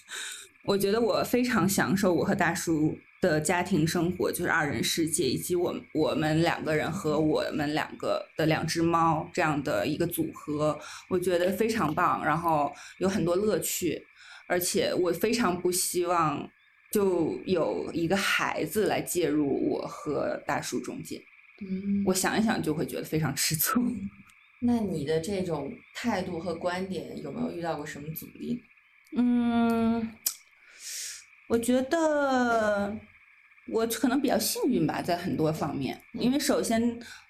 [0.65, 10.79] 我觉得我非常享受我和大叔的家庭生活，就是二人世界，以及我我们两个人和我们两个的两只猫这样的一个组合，
[11.11, 14.01] 我觉得非常棒，然后有很多乐趣，
[14.47, 16.49] 而且我非常不希望
[16.95, 21.21] 就有一个孩子来介入我和大叔中间，
[21.61, 23.83] 嗯我想一想就会觉得非常吃醋。
[24.63, 28.63] 那你的这种态度和观点有没有遇到过什么阻力？
[29.17, 30.09] 嗯，
[31.49, 32.97] 我觉得
[33.73, 36.81] 我可能比较幸运吧，在很多方面，因为首先，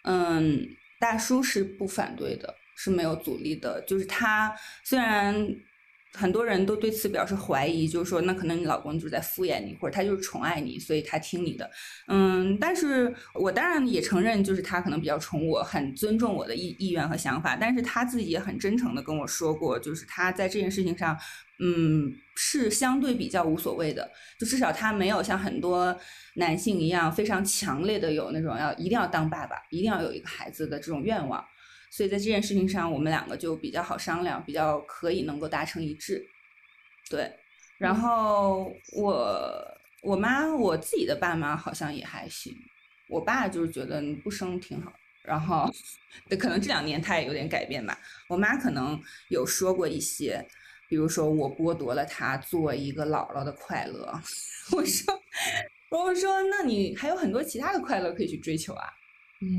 [0.03, 0.69] 嗯，
[1.01, 5.35] 大叔是不反对的，是没有阻力的，就是他虽然。
[6.17, 11.69] 很多人都对此表示怀疑，就是说，那可能你老公就是在敷衍你，或者他就是宠爱你，所以他听你的。
[12.07, 21.19] 嗯，但是我当然也承认，就是他可能比较宠我，很尊重我的意意愿和想法，但是他自己也很真诚的跟我说过，就是他在这件事情上，
[21.59, 25.97] 嗯，是相对比较无所谓的，就至少他没有像很多
[26.37, 31.45] 男性一样非常强烈的有那种要一定要当爸爸，一定要有一个孩子的这种愿望。
[31.95, 36.27] 所以在这件事情上，我们两个就比较好商量，比较可以能够达成一致。
[37.09, 37.31] 对，
[37.79, 39.65] 然后我
[40.03, 42.53] 我妈我自己的爸妈好像也还行，
[43.09, 44.93] 我爸就是觉得你不生挺好。
[45.23, 45.71] 然后，
[46.29, 47.97] 对，可能这两年他也有点改变吧。
[48.29, 50.45] 我妈可能有说过一些，
[50.89, 54.13] 比如说我剥夺了他做一个姥姥的快乐。
[54.77, 55.23] 我说，
[55.97, 58.85] 我说那你还有很多其他的快乐可以去追求啊。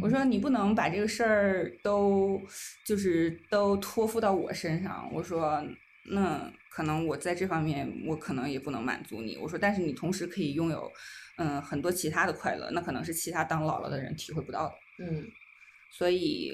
[0.02, 2.42] 我说你不能把这个事儿都
[2.86, 5.10] 就是都托付到我身上。
[5.14, 5.64] 我说
[6.12, 9.38] 那可能我在这方面我可能也不能满足你。
[9.38, 10.92] 我说，但是你同时可以拥有
[11.38, 14.74] 嗯很多其他的快乐，那可能是其他当姥姥的人体会不到的。
[15.06, 15.26] 嗯
[15.98, 16.52] 所以，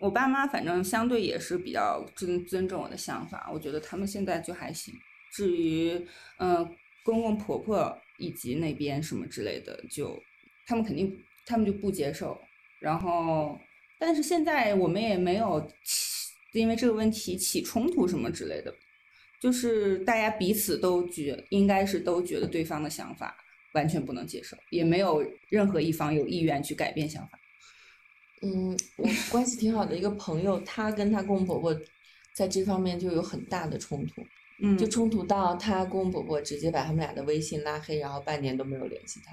[0.00, 4.92] 我爸妈反正相对也是比较尊尊重我的想法，我觉得他们现在就还行。
[5.32, 5.92] 至于
[6.38, 6.70] 嗯、呃
[7.04, 10.20] 公公婆婆以及那边什么之类的，就
[10.66, 11.16] 他们肯定
[11.46, 12.40] 他们就不接受。
[12.82, 13.58] 然后，
[13.98, 18.74] 但是现在我们也没有起因为这个问题起冲突什么之类的，
[19.40, 23.36] 就是大家彼此都觉应该是都觉得对方的想法
[23.72, 27.38] 完全不能接受，也没有任何一方有意愿去改变想法。
[28.42, 31.80] 嗯，我关系挺好的一个朋友，她跟她公公婆婆
[32.34, 34.26] 在这方面就有很大的冲突，
[34.60, 39.32] 嗯，就冲突到她公公婆婆直接把他们俩的微信拉黑，然后半年都没有联系她。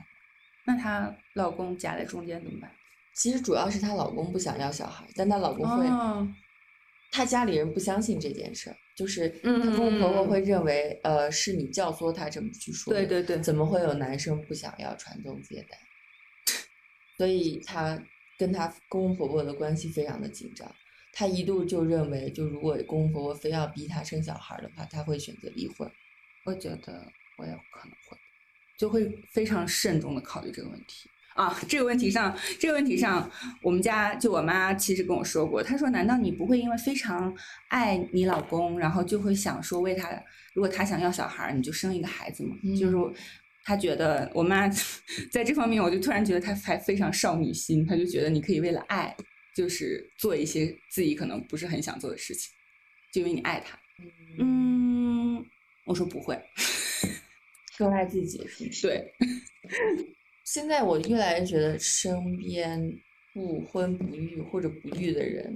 [0.65, 2.71] 那她老公夹在中间怎么办？
[3.19, 6.27] 其实主要是她老公不想要小孩，但她老公会，哦
[7.11, 15.77] 她家里人不相信这件事儿，就是嗯她公公婆婆会认为，呃，是你教唆她这么去说的，对对对，怎么会有男生不想要传宗接代？
[17.17, 18.01] 所以她
[18.37, 20.73] 跟她公公婆婆的关系非常的紧张。
[21.11, 25.91] 她一度就认为，就如果公公婆婆非要逼她生小孩儿的话，她会选择离婚。
[26.45, 28.17] 我觉得我也可能会，
[28.77, 31.09] 就会非常慎重的考虑这个问题
[31.43, 31.57] 啊。
[31.67, 33.29] 这个问题上，这个问题上，
[33.61, 37.33] 我们家就我妈其实跟我说过，她说：“难道你不会因为非常
[37.69, 40.09] 爱你老公，然后就会想说为他，
[40.53, 42.95] 如果他想要小孩，你就生一个孩子吗？”就是
[43.63, 44.67] 她觉得我妈
[45.31, 49.15] 在这方面，我就突然觉得她还非常少女心，她就觉得你可以为了爱，
[49.55, 52.51] 就是做一些自己可能不是很想做的事情，
[53.13, 53.77] 就因为你爱他。
[54.39, 55.45] 嗯，
[55.85, 56.39] 我说不会，
[57.77, 58.87] 更爱自己是不是？
[58.87, 59.13] 对，
[60.51, 62.81] 现在我越来越觉得身边
[63.35, 65.55] 不婚不育或者不育的人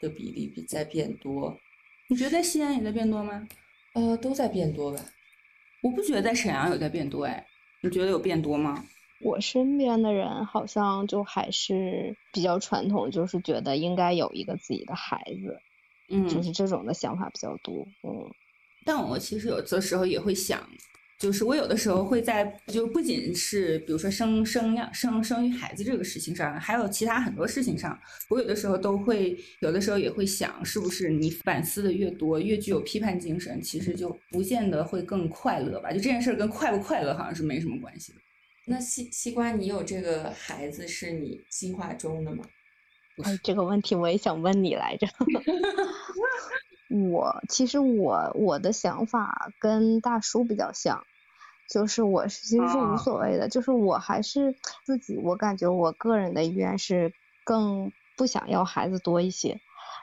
[0.00, 1.58] 的比例比在变多，
[2.08, 3.44] 你觉得在西安也在变多吗？
[3.94, 5.04] 呃，都在变多吧。
[5.82, 7.44] 我不觉得在沈阳有在变多，哎，
[7.82, 8.84] 你觉得有变多吗？
[9.20, 15.58] 我身边的人好像就还是比较传统，就是觉得应该有一个自己的孩子，
[16.08, 17.84] 嗯，就是这种的想法比较多。
[18.04, 18.30] 嗯，
[18.84, 20.70] 但我其实有的时候也会想，
[21.20, 28.00] 就是我有的时候会在，就不仅是比如说生生养生生育孩子这个事情上，还有其他很多事情上，
[28.30, 35.90] 我有的时候都会，有的时候也会想，是不是你反思的越多，越具有批判精神，其实就不见得会更快乐吧？
[35.90, 38.18] 就这件事儿跟快不快乐好像是没什么关系的。
[38.64, 42.42] 那西西瓜，你有这个孩子是你计划中的吗？
[43.24, 45.06] 哎，这个问题我也想问你来着。
[47.12, 51.06] 我其实我我的想法跟大叔比较像，
[51.70, 57.14] 就是我是其实是无哦所谓的，就是我还是自己，我感觉我个人的意愿是
[57.44, 59.60] 更不想要孩子多一些，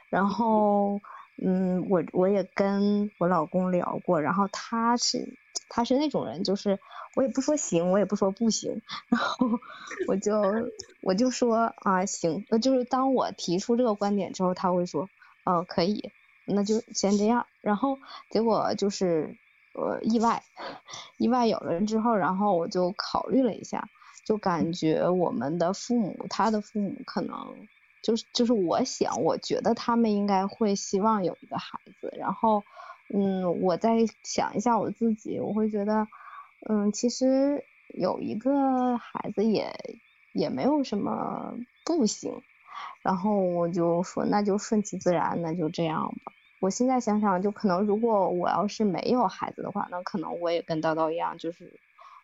[0.09, 1.01] 然后
[1.45, 5.37] 嗯，我我也跟我老公聊过，然后他是
[5.67, 6.79] 他是那种人，就是
[7.15, 9.47] 我也不说行，我也不说不行，然后
[10.07, 10.41] 我就
[11.01, 15.09] 我就说啊行，那就是当我提出这个观点之后，他会说
[15.43, 16.11] 嗯、可以，
[16.45, 17.99] 那就先这样，然后
[18.29, 19.37] 结果就是
[19.77, 20.43] 呃意外，
[21.17, 23.89] 意外有了人之后，然后我就考虑了一下，
[24.25, 27.67] 就感觉我们的父母，他的父母可能。
[27.99, 32.63] 就是就是我想，我觉得他们应该会希望有一个孩子，然后，
[33.13, 36.07] 嗯，我再想一下我自己，我会觉得，
[36.69, 39.73] 嗯，其实有一个孩子也
[40.31, 42.43] 也没有什么不行，
[43.01, 46.31] 然后我就说那就顺其自然，那就这样吧。
[46.59, 51.79] 我现在想想，就可能如果我要是没有孩子的话，那可能我也跟叨叨一样，就是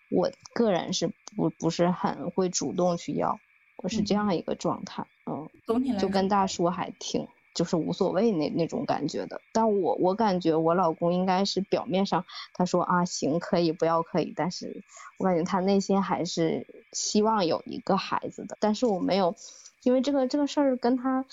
[0.09, 3.39] 我个人是不不是很会主动去要，
[3.77, 5.49] 我是这样一个状态，嗯。
[5.65, 9.39] 总体来，就跟大叔还挺就是无所谓那那种感觉的。
[9.51, 14.83] 但我我感觉我老公应该是表面上他说啊行可以不要可以，但是
[15.17, 18.57] 我感觉他内心还是希望有一个孩子的。
[18.59, 19.35] 但是我没有，
[19.83, 21.25] 因为这个这个事儿跟他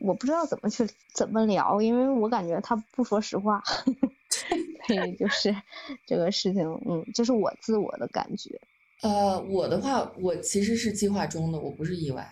[0.00, 3.62] 我不知道怎么去怎么聊，因为我感觉他不说实话，
[4.86, 5.54] 所以就是
[6.06, 8.58] 这个事情，嗯，这是我自我的感觉。
[9.02, 12.28] 呃，我的话，我其实是计划中的，我不是意外。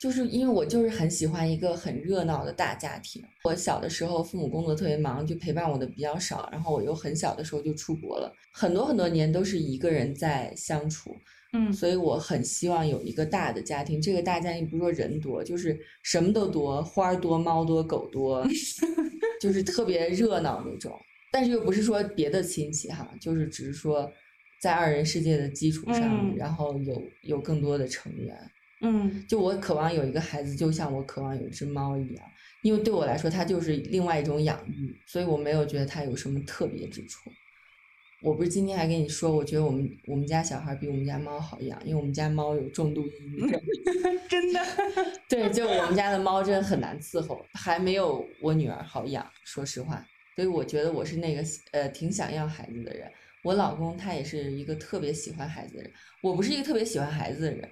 [0.00, 3.24] 就是因为我就是很喜欢一个很热闹的大家庭。
[3.44, 11.16] 我小的时候父母工作特别忙，就陪伴我的比较少，然后我又很小的时候就出国了，很多很多年都是一个人在相处，
[11.54, 14.02] 嗯，所以我很希望有一个大的家庭。
[14.02, 18.44] 这个大家庭不是说人多，就是什么都多，花儿多、猫多、狗多，
[19.40, 20.92] 就是特别热闹那种。
[21.30, 24.12] 但是又不是说别的亲戚哈，就是只是说
[24.60, 28.36] 在二人世界的基础上，嗯然后有有更多的成员。
[28.80, 32.24] 嗯就我渴望有一个孩子，就像我渴望有一只猫一样，
[32.62, 37.30] 因为对我来说，它就是另外一种养育，所以我没有觉得它有什么特别之处。
[38.22, 43.60] 我不是今天还跟你说，我觉得我们我们家小孩比我们家猫好养，因为我们家猫有重度抑郁症。
[44.28, 44.60] 真的。
[45.28, 50.06] 对，就我们家的猫真的很难伺候，还没有我女儿好养，说实话。
[50.34, 53.10] 所以我觉得我是那个呃挺想要孩子的人。
[53.42, 55.92] 我老公他也是一个特别喜欢孩子的人，
[56.22, 57.68] 我不是一个特别喜欢孩子的人，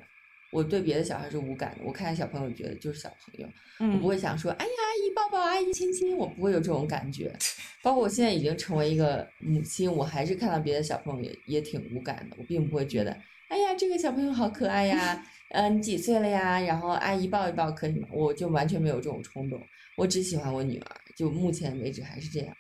[0.53, 1.85] 我对别的小孩是无感的。
[1.85, 3.47] 我看见小朋友觉得就是小朋友，
[3.93, 7.35] 我不嗯会想说，哎呀，阿姨抱抱，阿姨亲亲，我不会有这种感觉。
[7.83, 13.11] 包括我现在已经成为一个母亲，我还是看到别的小朋友也也挺无感的，我并不会觉得，
[13.49, 16.61] 哎呀，这个小朋友好可爱呀， 呃，你几岁了呀？
[16.61, 18.09] 然后阿姨抱一抱可以吗？
[18.13, 19.61] 我就完全没有这种冲动，
[19.97, 22.55] 我只喜欢我女儿，就目前为止还是这样。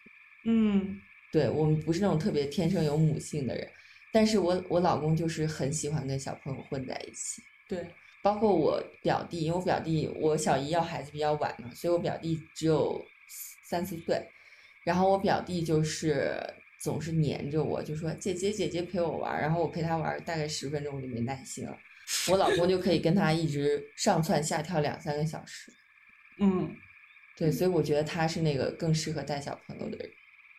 [0.44, 0.98] 嗯
[1.30, 3.66] 对我们不是那种特别天生有母性的人，
[4.12, 7.42] 但是我我老公就是很喜欢跟小朋友混在一起。
[7.72, 7.86] 对，
[8.22, 13.02] 包括我表弟，因为我表弟我小姨要孩子比较晚嘛，所以我表弟只有
[13.64, 14.22] 三四岁，
[14.84, 16.38] 然后我表弟就是
[16.78, 21.74] 总是黏着我，就说姐姐姐姐陪我玩，然后我陪他玩大概十分钟我就没耐心了，
[22.28, 25.72] 我老公就可以跟他一直上蹿下跳两三个小时，
[26.38, 26.76] 嗯，
[27.38, 30.10] 对，所以我觉得他是那个更适合带小朋友的人。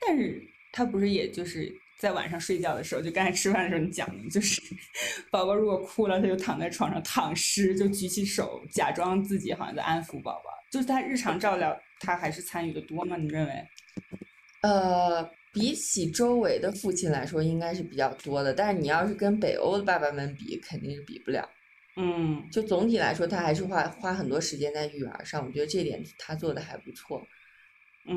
[0.01, 0.41] 但是
[0.71, 4.61] 他不是也就是在晚上睡觉的时候，就刚才吃饭的时候你讲的，就是
[5.31, 13.15] 宝宝如果哭了，他就躺在床上躺尸，就举起手假装自己好像在安抚宝宝，就是他日常照料他还是参与的多吗？
[13.17, 13.67] 你认为？
[14.61, 21.47] 呃，比起周围的父亲来说，应该是比较多的，但是你要是跟北欧的爸爸们比，肯定是比不了。
[21.95, 27.21] 嗯就总体来说，他还是花花很多时间在育儿上，我觉得这点他做的还不错。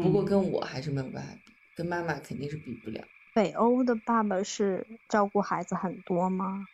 [0.03, 3.05] 不过嗯跟我还是没有办法比，跟妈妈肯定是比不了。
[3.37, 6.67] 北欧的爸爸是照顾孩子很多吗？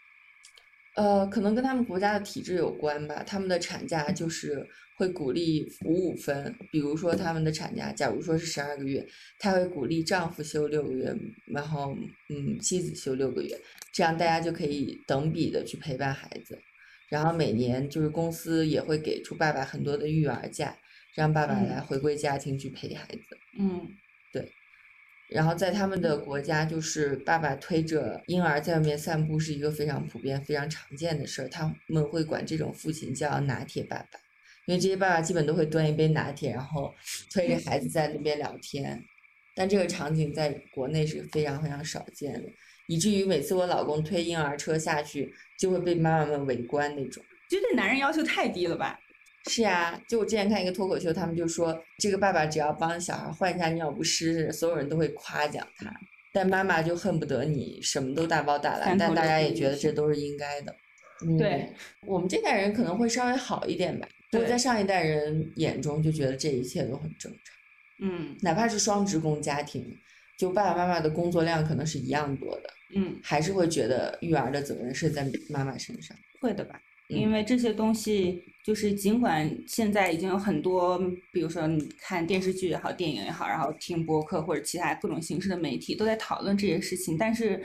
[0.94, 3.20] 呃，可能跟他们国家的体制有关吧。
[3.26, 4.64] 他们的产假就是
[4.96, 9.04] 会鼓励五五分，比如说他们的产假，假如说是十二个月，
[9.40, 11.12] 他会鼓励丈夫休六个月，
[11.46, 11.96] 然后
[12.28, 13.58] 嗯妻子休六个月，
[13.92, 16.56] 这样大家就可以等比的去陪伴孩子。
[17.08, 20.76] 然后每年就是公司也会给出爸爸很多的育儿假，
[21.16, 23.36] 让爸爸嗯来回归家庭去陪孩子。
[23.58, 23.88] 嗯
[25.34, 31.48] 然后在他们的国家，就是爸爸推着婴儿在外面散步是一个非常普遍、非常常见的事儿。
[31.48, 34.18] 他们会管这种父亲叫“拿铁爸爸”，
[34.66, 36.94] 因为这些爸爸基本都会端一杯拿铁，然后
[37.32, 39.02] 推着孩子在那边聊天。
[39.54, 42.48] 但这个场景在国内是非常非常少见的，
[42.86, 47.22] 以至于每次我老公推婴儿车下去，就会被妈妈们围观那种。
[47.50, 48.98] 就对男人要求太低了吧？
[49.50, 55.92] 是呀，就我之前看一个脱口秀，他们就说这个爸爸只要帮小孩换一下尿不湿，所有人都会夸奖他，
[56.32, 60.72] 但妈妈就恨不得你什么都大包大揽，但大家也觉得这都是应该的。
[61.24, 61.72] 嗯对，
[62.06, 67.54] 我们这代人可能会稍微好一点吧，不过对在上一代人眼中就觉得这一切都很正常，
[68.00, 69.86] 嗯哪怕是双职工家庭，
[70.36, 76.16] 就爸爸妈妈的工作量可能是一样多的，嗯，还是会觉得育儿的责任是在妈妈身上。
[76.40, 76.80] 会的吧？
[77.12, 80.98] 嗯因为这些东西，就是尽管现在已经有很多，
[81.32, 87.62] 比如说你看电视剧也好，电影也好，然后听播客或者其他各种形式的媒体都在讨论这些事情，但是，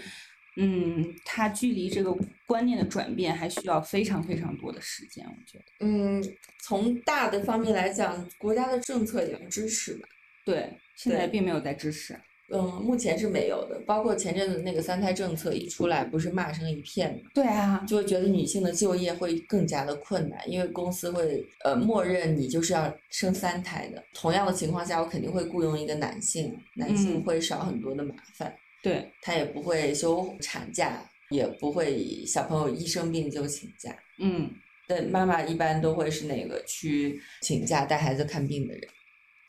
[0.57, 5.65] 嗯，它距离这个观念的转变还需要非常非常多的时间，我觉得。
[5.79, 6.23] 嗯，
[6.63, 10.07] 从大的方面来讲，国家的政策也要支持吧。
[10.43, 12.19] 对，现在并没有在支持。
[12.49, 13.79] 嗯，目前是没有的。
[13.85, 24.03] 包括前阵子那个三胎政策一出来，不是骂声一片吗，对啊，就会觉得女性的就业会更加的困难，因为公司会呃默认你就是要生三胎的。
[24.13, 33.93] 同样的情况下，我肯定会雇佣一个男性，男性嗯会少很多的麻烦，对，他也不会休产假，也不会小朋友一生病就请假。
[34.19, 34.49] 嗯，
[34.87, 38.87] 对，妈妈一般都会是那个去请假带孩子看病的人，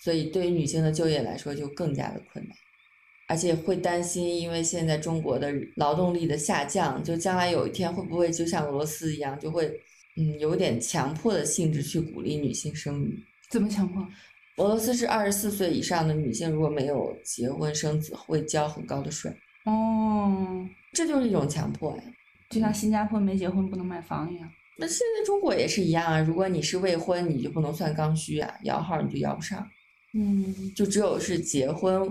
[0.00, 2.56] 所以对于女性的就业来说就更加的困难，
[3.28, 9.70] 而且会担心，因为现在中国的劳动力的下降，就将来有一天会不会就像俄罗斯一样，就会
[10.16, 13.16] 嗯有点强迫的性质去鼓励女性生育。
[13.50, 14.02] 怎么强迫？
[14.56, 19.30] 俄罗斯是二十四岁以上的女性如果没有结婚生子，会交很高的税，
[19.64, 22.02] 哦，这就是一种强迫呀。
[22.50, 24.50] 就像新加坡没结婚不能买房一样。
[24.78, 29.64] 那现在中国也是一样啊，如果你是未婚，你就不能算刚需啊，摇号你就摇不上。
[30.14, 32.02] 嗯，就只有是结婚，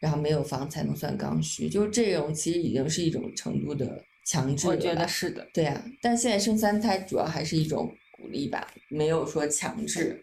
[0.00, 5.46] 然后没有房才能算刚需，就是这种其实已经是一种程度的强制了我觉得是的。
[5.52, 10.22] 对啊，但现在生三胎主要还是一种鼓励吧，没有说强制。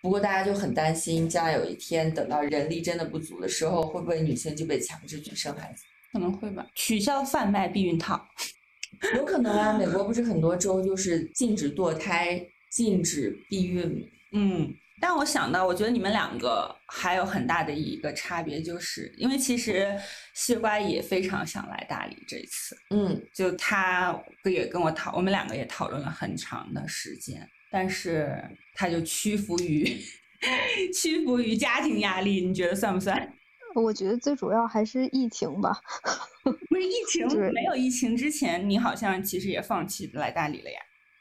[0.00, 5.82] 不过大家就很担心，将来有一天等到人力真的不足的时候，会不会女性就被强制去生孩子？
[6.12, 6.66] 可能会吧。
[6.74, 8.24] 取消贩卖避孕套。
[9.16, 12.40] 有可能啊，美国不是很多州就是禁止堕胎、
[12.70, 14.08] 禁止避孕？
[14.32, 19.96] 嗯，但我想到，我觉得你们两个还有很大的一个差别，就是因为其实
[20.34, 28.42] 西瓜也非常想来大理这一次，嗯，就他也跟我讨，我们两个也讨论了很长的时间，但是
[28.74, 29.96] 他就屈服于
[30.92, 33.34] 屈服于家庭压力，你觉得算不算？
[33.74, 35.78] 我觉得最主要还是疫情吧。
[36.42, 40.80] 不是疫情，没有疫情之前，你好像其实也放弃来大理了呀。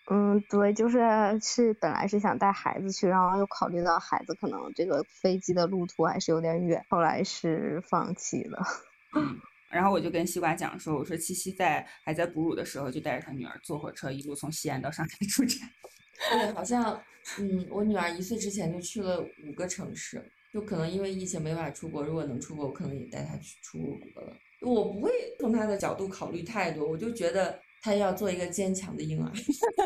[0.09, 0.99] 嗯，对，就是
[1.41, 8.65] 是本来是想带孩子去，然后又考虑到孩子可能这个飞机的路途还是有点远，后来是放弃了。
[9.17, 9.37] 嗯，
[9.69, 15.67] 然后我就跟西瓜讲说，我说七七在还在哺乳的时候，就带着他女儿坐火车一路从西安到上海出差。
[16.31, 16.99] 对，好像，
[17.39, 23.77] 嗯，我女儿一岁之前就去了五个城市，就可能因为疫情没法出国，如果能出国，我可能也带她去出
[24.13, 24.33] 国了。
[24.61, 29.31] 我不会从她的角度考虑太多，我就觉得她要做一个坚强的婴儿，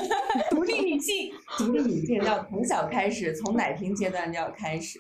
[0.50, 5.00] 独立女性，独立女性要从小开始，从奶瓶阶段就要开始，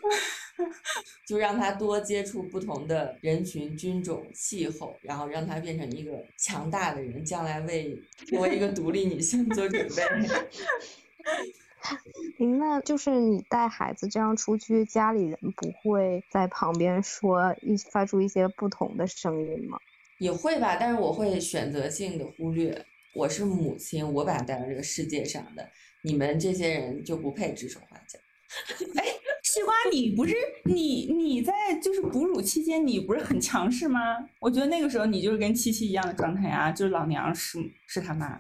[1.26, 10.04] 就让他多接触不同的人群、菌种、气候，然后让他变成一个强大的人，将来为成为一个独立女性做准备。
[12.38, 19.80] 您那就是你带孩子这样出去，家里人不会在旁边说一发出一些不同的声音吗？
[20.20, 22.86] 也会吧，但是我会选择性的忽略。
[23.14, 25.70] 我是母亲，我把他带到这个世界上的，
[26.03, 28.20] 你们这些人就不配指手画脚。
[28.95, 29.05] 哎
[29.43, 30.34] 西瓜，你不是
[30.66, 33.99] 你你在就是哺乳期间，你不是很强势吗？
[34.39, 38.39] 我觉得那个时候你就是跟七七一样的状态啊，就是老娘是是他妈，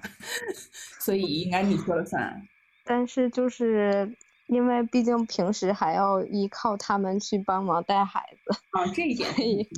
[0.99, 2.41] 所以应该你说了算。
[2.85, 4.15] 但是就是
[4.47, 9.29] 因为毕竟平时还要依靠他们去帮忙带孩子，啊，这一点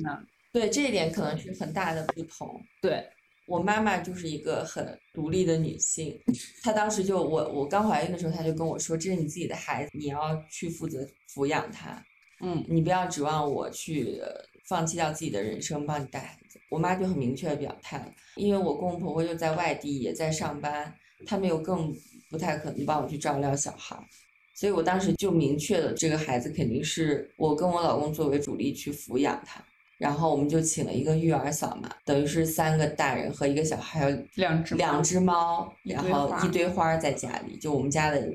[0.04, 0.18] 呢，
[0.52, 2.60] 对，这一点可能是很大的不同。
[2.80, 3.08] 对，
[3.46, 6.18] 我妈妈就是一个很独立的女性，
[6.62, 12.02] 她当时就我我刚怀孕的时候，她就跟我说，这是你自己的孩子，你要去负责抚养他，
[12.40, 14.28] 嗯你不要指望我去呃
[14.66, 16.58] 放弃掉自己的人生帮你带孩子。
[16.70, 20.92] 我妈就很明确的表态了，因为我公公婆婆又在外地也在上班，
[21.26, 21.94] 他们又更
[22.30, 24.02] 不太可能帮我去照料小孩儿，
[24.54, 29.62] 所以我当时就明确了这个孩子肯定是我跟我老公作为主力去抚养他。
[29.98, 38.28] 然后我们就请了一个育儿嫂嘛，等于是三个大人和一个小孩，还有两只两只猫，然后一堆花儿在家里，就我们家的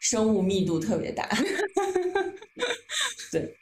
[0.00, 1.28] 生物密度特别大。
[3.30, 3.54] 对，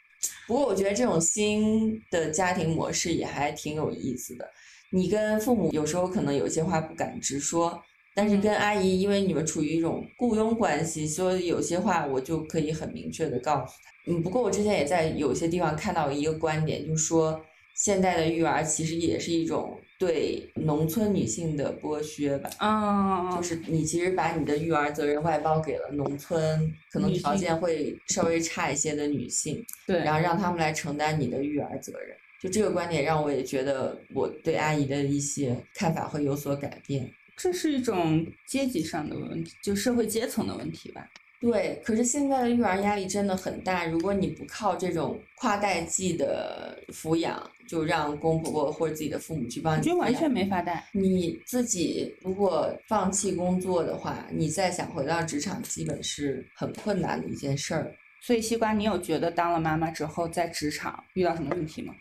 [0.47, 4.49] 不过我觉得这种新的家庭模式也还挺有意思的。
[4.89, 7.83] 你跟父母有时候可能有些话不敢直说，
[8.17, 14.11] 但是跟阿姨，因为你们处于一种雇佣关系，所以有些话我就可以很明确的告诉她。
[14.11, 17.39] 嗯，不过我之前也在有些地方看到一个观点，就是说
[17.75, 22.49] 现在的育儿其实也是一种对农村女性的剥削吧。
[22.59, 32.17] 嗯，就是你其实把你的育儿责任外包给了农村可能条件会稍微差一些的女性，对，然后让他们来承担你的育儿责任。
[32.41, 37.07] 就这个观点让我也觉得我对阿姨的一些看法会有所改变。
[37.37, 41.07] 这是一种阶级上的问题，就社会阶层的问题吧。
[41.39, 50.83] 对，可是现在的育儿压力真的很大，如果你不靠这种跨代际的抚养，就让公婆婆或者自己的父母去帮你抚养觉得完全没法带。
[50.93, 57.93] 你自己如果放弃工作的话，你再想回到职场，基本是很困难的一件事儿。
[58.19, 61.93] 所以西瓜，你有觉得当了妈妈之后在职场遇到什么问题吗？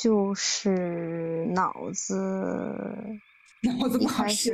[0.00, 2.16] 就是脑子
[3.62, 4.52] 脑子一不好开始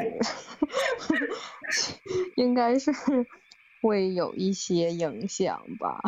[1.71, 1.93] 使。
[2.37, 2.91] 应该是
[3.83, 6.01] 会有一些影响吧。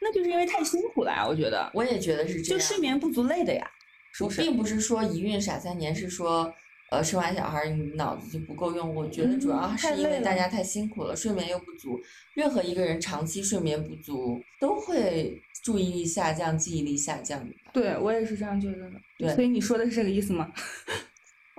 [0.00, 1.70] 那就是因为太辛苦了呀，我觉得。
[1.74, 2.64] 我也觉得是这样就。
[2.64, 3.70] 睡眠不足累的呀，
[4.12, 4.40] 是不是？
[4.40, 6.52] 我并不是说一孕傻三年，是说
[6.90, 8.94] 呃生完小孩儿你脑子就不够用。
[8.94, 12.00] 我觉得主要是因为大家太辛苦了，睡眠又不足。
[12.34, 17.46] 任何一个人长期睡眠不足，都会注意力下降、记忆力下降。
[17.72, 18.92] 对我也是这样觉得的。
[19.18, 20.50] 对所以你说的是这个意思吗？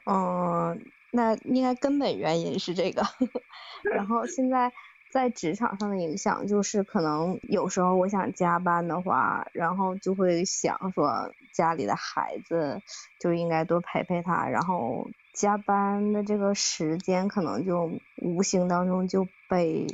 [0.06, 0.82] 嗯，
[1.12, 3.04] 那应该根本原因是这个。
[3.93, 4.72] 然后现在
[5.12, 12.82] 在职场上的影响就是，可能有时候我想加班的话，然后就会想说家里的孩子
[13.20, 17.91] 就应该多陪陪他，然后加班的这个时间可能就
[18.22, 19.86] 无形当中就被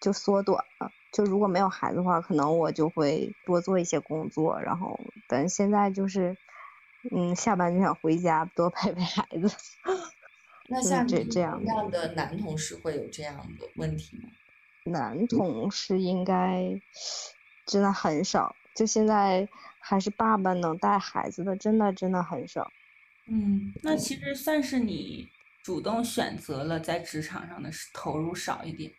[0.00, 0.90] 就缩短了。
[1.12, 6.36] 就如果没有孩子的话，可能我就会多做一些工作，然后但现在就是。
[7.10, 9.54] 嗯，下班就想回家多陪陪孩子。
[10.68, 14.30] 那像这这样的样的男同事会有这样的问题吗？
[14.84, 16.80] 男同事应该
[17.66, 19.48] 真的很少，就现在
[19.78, 22.70] 还是爸爸能带孩子的，真的真的很少。
[23.26, 25.28] 嗯，那其实算是你
[25.62, 28.90] 主动选择了在职场上的投入少一点。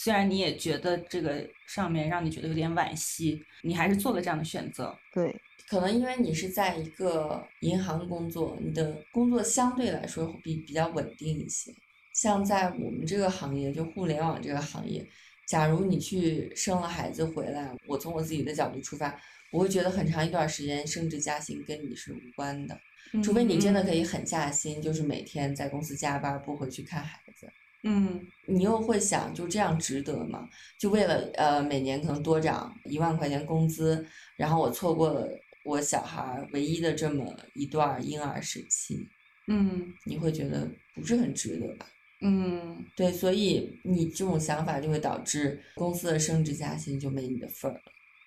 [0.00, 4.96] 虽然你也觉得这个上面让你觉得有点惋惜，你还是做了这样的选择。
[5.12, 5.34] 对，
[5.68, 11.72] 可能因为你是在一个银行工作，你的工作相对来说比比较稳定一些。
[12.14, 15.04] 像在我们这个行业，就互联网这个行业，
[15.48, 19.20] 假如你去生了孩子回来，我从我自己的角度出发，
[19.50, 22.80] 我会觉得很长一段时间升职加薪跟你是无关的，
[23.24, 27.50] 除非你真的可以狠下心，就是每天在公司加班不回去看孩子。
[27.84, 30.48] 嗯，你又会想，就这样值得吗？
[30.78, 34.04] 就为了呃每年可能多涨一万块钱工资，
[34.36, 35.28] 然后我错过了
[35.64, 37.24] 我小孩唯一的这么
[37.54, 39.08] 一段婴儿时期，
[39.46, 41.86] 嗯你会觉得不是很值得吧？
[42.20, 47.80] 嗯对，所以你这种想法就会导致公司的升职加薪就没你的份儿了。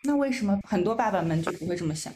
[0.04, 2.14] 那为什么很多爸爸们就不会这么想？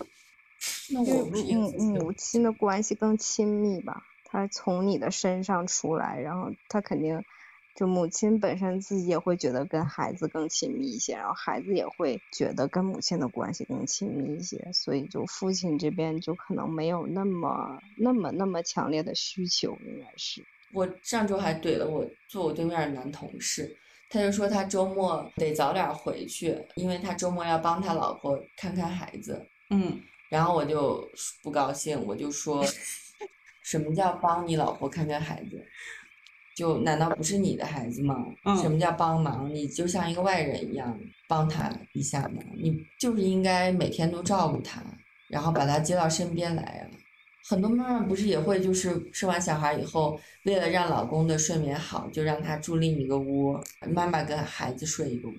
[0.90, 4.02] 那因为我不是一个母自己的母亲的关系更亲密吧，
[4.36, 7.24] 她从你的身上出来，然后他肯定
[7.74, 20.44] 就母亲本身自己也会觉得跟孩子更亲密一些，然后孩子也会觉得跟母亲的关系更亲密一些，所以就父亲这边就可能没有那么那么那么强烈的需求，应该是。
[20.74, 23.78] 我上周还怼了我坐我对面的男同事，
[24.10, 29.46] 他就说他周末得早点回去，因为他周末要帮他老婆看看孩子。
[29.70, 31.08] 嗯然后我就
[31.44, 32.66] 不高兴，我就说，
[33.66, 35.66] 什么叫帮你老婆看看孩子？
[36.56, 38.16] 就难道不是你的孩子吗？
[38.46, 39.54] 嗯什么叫帮忙？
[39.54, 40.98] 你就像一个外人一样
[41.28, 44.82] 帮他一下嘛，你就是应该每天都照顾他，
[45.28, 46.88] 然后把他接到身边来呀、
[47.50, 53.60] 很多妈妈不是也会就是生完小孩以后，为了让老公的睡眠好，就让他住另一个屋，
[53.94, 55.34] 妈妈跟孩子睡一个屋。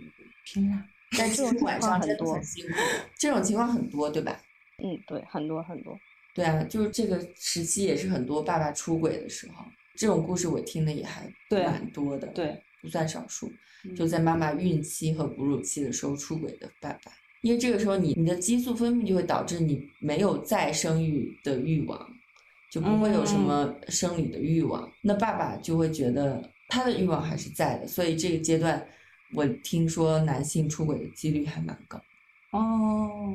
[0.44, 0.84] 天呐？
[1.16, 2.74] 但这种情况晚上真的很多很辛苦，
[3.16, 4.38] 这种情况很多，对吧？
[4.84, 5.98] 嗯，对，很多很多。
[6.36, 9.64] 对啊，就是这个时期也是很多爸爸出轨的时候，
[9.96, 13.50] 这种故事我听的也还蛮多的，对，不算少数。
[13.96, 21.98] 就嗯在妈妈孕期和哺乳期的时候出轨的爸爸，因为这个时候你你的激素分泌就会导致你没有再生育的欲望，
[22.70, 28.86] 就不会有什嗯么生理的欲望，那爸爸就会觉得他的欲望还是在的，所以这个阶段
[29.34, 31.98] 我听说男性出轨的几率还蛮高。
[32.50, 33.34] 哦，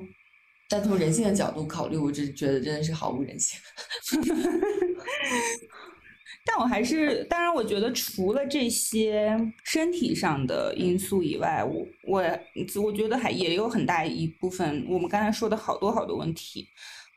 [0.72, 3.60] 但从人性的角度考虑，我只觉得真的是毫无人性。
[6.44, 12.24] 但我还是，当然，我觉得除了这些身体上的因素以外，我我
[12.82, 16.68] 我觉得还也有很大一部分，我们刚才说的好多好多问题，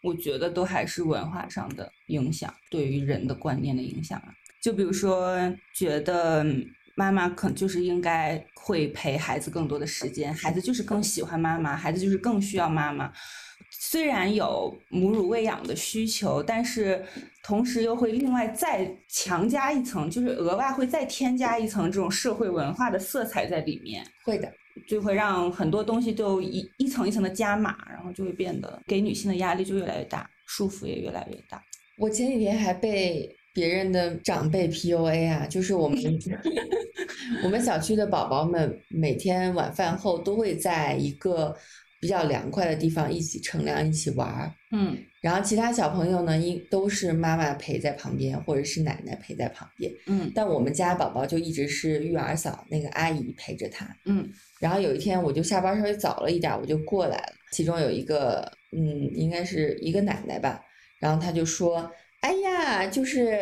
[0.02, 4.34] 我觉得都还是文化上的影响，对于人的观念的影响啊。
[4.60, 5.38] 就比如说，
[5.74, 6.44] 觉得
[6.94, 13.12] 妈妈可能就是应该会陪孩子更多的时间，孩子就是更喜欢妈妈，孩子就是更需要妈妈。
[13.70, 17.04] 虽然有母乳喂养的需求，但是
[17.42, 24.50] 同时又会另外再强加一层，就是额外会再添加一层这种社会文化的色彩在里面，会的，
[24.88, 31.62] 就会让很多东西都一一层一层的加码，然后就会变得给女性的压力就越来越大，束缚也越来越大。
[31.98, 35.98] 我前几天还被别人的长辈 PUA 啊，就是我们
[37.44, 41.56] 我们小区的宝宝们每天晚饭后都会在一个
[42.00, 44.52] 比较凉快的地方一起乘凉、一起玩儿。
[44.72, 49.90] 嗯然后其他小朋友呢，一都是妈妈陪在旁边，或者是奶奶陪在旁边。
[50.06, 53.86] 嗯但我们家宝宝就一直是育儿嫂那个阿姨陪着他。
[54.04, 54.28] 嗯
[54.60, 57.32] 然后有一天我就下班稍微早了一点，我就过来了。
[57.52, 60.60] 其中有一个，嗯，应该是一个奶奶吧，
[60.98, 61.90] 然后她就说
[62.24, 63.38] ：“哎呀，就是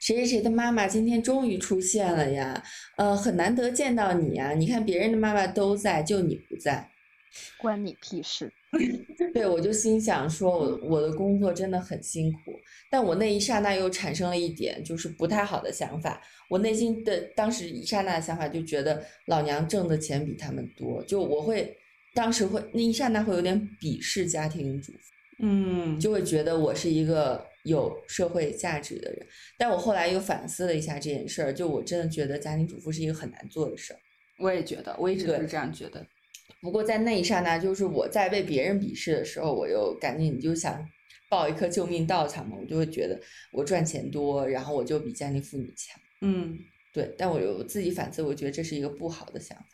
[0.00, 2.62] 谁谁谁的妈妈今天终于出现了呀，
[2.96, 4.54] 呃，很难得见到你呀。
[4.54, 6.88] 你看别人的妈妈都在，就你不在。”
[7.60, 8.50] 关你屁事！
[9.34, 12.38] 对，我就心想说我，我的工作真的很辛苦，
[12.90, 16.18] 但我那一刹那又产生了一点就是不太好的想法。
[16.48, 21.76] 我内心的当时一刹那的想法就觉得老娘挣的钱比他们多，就我会
[22.14, 24.98] 当时会那一刹那会有点鄙视家庭主妇，
[25.40, 29.26] 嗯，就会觉得我是一个有社会价值的人。
[29.58, 33.98] 但我后来又反思了一下这件事儿，就我真的觉得家庭主妇是一个很难做的事儿。
[34.38, 36.04] 我也觉得，我一直都是这样觉得。
[36.60, 40.84] 不过在那一刹那，就是我在被别人鄙视的时候，我又赶紧就想
[41.28, 43.20] 抱一颗救命稻草嘛，我就会觉得
[43.52, 46.00] 我赚钱多，然后我就比家庭妇女强。
[46.20, 46.58] 嗯
[46.92, 49.64] 对，但我又自己反思，我觉得这是一个不好的想法。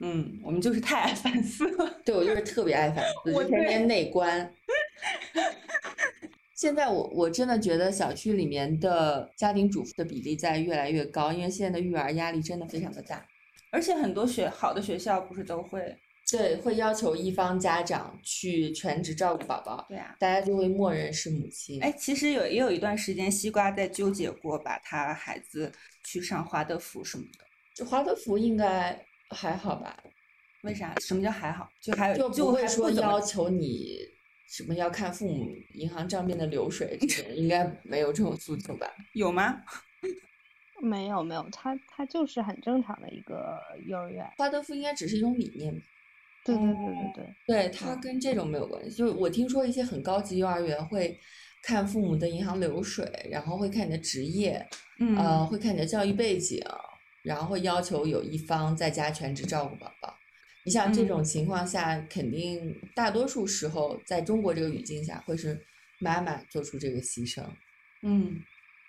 [0.00, 2.00] 嗯，我们就是太爱反思了。
[2.04, 4.52] 对我就是特别爱反思， 我天天内观。
[6.64, 13.22] 现在我我真的觉得小区里面的家庭主妇的比例在越来越高，因为现在的育儿压力真的非常的大。
[13.70, 15.94] 而且很多学好的学校不是都会
[16.32, 20.16] 对，会要求一方家长去全职照顾宝宝，对啊。
[20.18, 21.82] 大家就会默认是母亲。
[21.82, 25.70] 哎，其实有也有一段时间，西瓜在纠结过把他孩子
[26.02, 27.44] 去上华德福什么的。
[27.74, 28.98] 就华德福应该
[29.28, 30.02] 还好吧？
[30.62, 30.94] 为啥？
[30.98, 31.68] 什么叫还好？
[31.82, 33.98] 就还有就不会说要求你
[34.54, 38.86] 什么要看父母银行账面的流水，这应该没有这种诉求吧？
[39.12, 39.56] 有吗？
[40.80, 44.24] 没有没有，他他就是很正常的一个幼儿园。
[44.36, 45.82] 华德福应该只是一种理念吧。
[46.44, 48.96] 对对对对对，对，它跟这种没有关系。
[48.96, 51.18] 就是我听说一些很高级幼儿园会
[51.60, 54.64] 看父母的银行流水，然后会看你的职业，
[55.00, 56.62] 嗯呃，会看你的教育背景，
[57.24, 60.16] 然后会要求有一方在家全职照顾宝宝。
[60.64, 65.60] 你像这种情况下，肯定大多数时候在中国这个语境下，会是
[65.98, 67.42] 妈妈做出这个牺牲。
[68.02, 68.40] 嗯，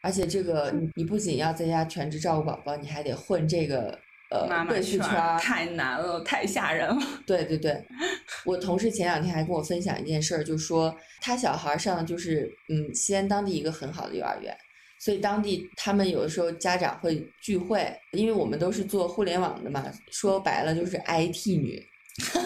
[0.02, 4.00] 而且这个你你不仅要在家全职照顾宝宝，你还得混这个
[4.32, 6.98] 呃妈妈贵妇圈太难了，太吓人了。
[7.26, 7.86] 对对对，
[8.46, 14.56] 我同事前两天还跟我分享一件事儿，就说他小孩儿上的就是嗯西安当地一个很好的幼儿园，
[15.06, 21.80] 所以当地他们有的时候家长会聚会，因为我们都是做互联网的嘛，说白了就是 IT 女，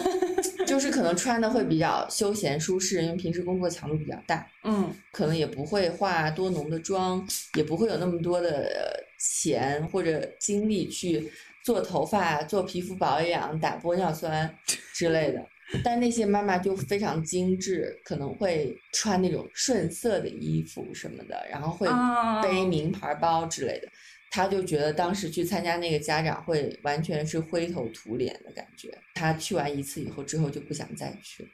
[0.68, 11.32] 就是可能穿的会比较休闲舒适，因为平时工作强度比较大，嗯可能也不会化多浓的妆，也不会有那么多的呃钱或者精力去
[11.64, 14.54] 做头发、做皮肤保养、打玻尿酸
[14.92, 15.42] 之类的。
[15.84, 23.88] 但那些妈妈就非常精致，可能会穿那种顺色的衣服什么的，然后会哦背名牌包之类的。
[24.30, 28.96] 她就觉得当时去参加那个家长会，完全是灰头土脸的感觉。
[29.14, 31.48] 她去完一次以后，之后就不想再去了，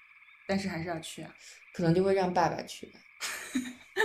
[0.46, 1.34] 但是还是要去啊。
[1.72, 3.00] 可能就会让爸爸去吧。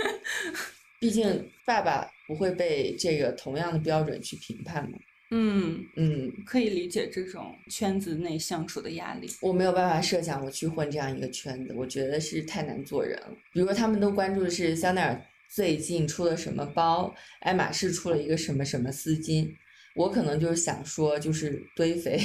[1.00, 4.98] 毕竟爸爸不会被这个同样的标准去评判嘛。
[5.34, 9.26] 嗯，嗯，可以理解这种圈子内相处的压力。
[9.40, 13.30] 我没有办法设想我去混这样一个圈子，我觉得是太难做人了。
[13.50, 19.50] 比如说，他们都关注的是香奈儿最近出了什么包，爱马仕出了一个什么什么丝巾，
[19.94, 22.20] 我可能就是想说，就是堆肥，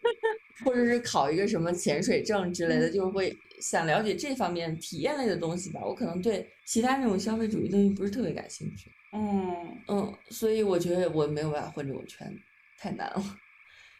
[0.62, 5.80] 或者是考一个什么潜水证之类的，就会想了解这方面体验类的东西吧。
[5.84, 8.90] 我可能对其他那种消费主义东西不是特别感兴趣。
[9.12, 12.40] 嗯嗯，所以我觉得我没有办法混这种圈子，
[12.78, 13.38] 太难了。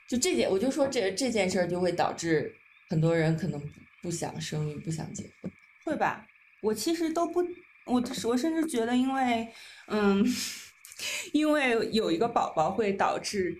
[0.09, 2.55] 就这件，我就说这这件事儿就会导致
[2.89, 3.69] 很多人可能不
[4.03, 5.51] 不想生育，不想结婚。
[5.85, 6.27] 会吧？
[6.63, 7.41] 我其实都不，
[7.87, 9.49] 我我甚至觉得，因为
[9.89, 10.25] 嗯，
[11.33, 13.57] 因为有一个宝宝会导致，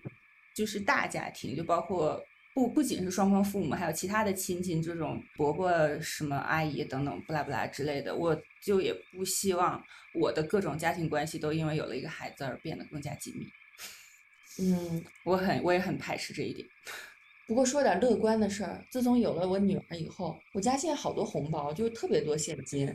[0.55, 2.22] 就是大家庭，就包括
[2.57, 9.84] 不不仅是双方父母，还有其他的亲戚，这种伯伯、什么阿姨等等，不拉不拉之类的，我就也不希望
[10.14, 13.46] 我的各种家庭关系都因为有了一个孩子而变得更加紧密。
[14.59, 16.66] 嗯，我很我也很排斥这一点。
[17.46, 22.88] 不过说点乐观的事儿，自从有了我女儿以后，我家现在好多红包，就是特别多现金。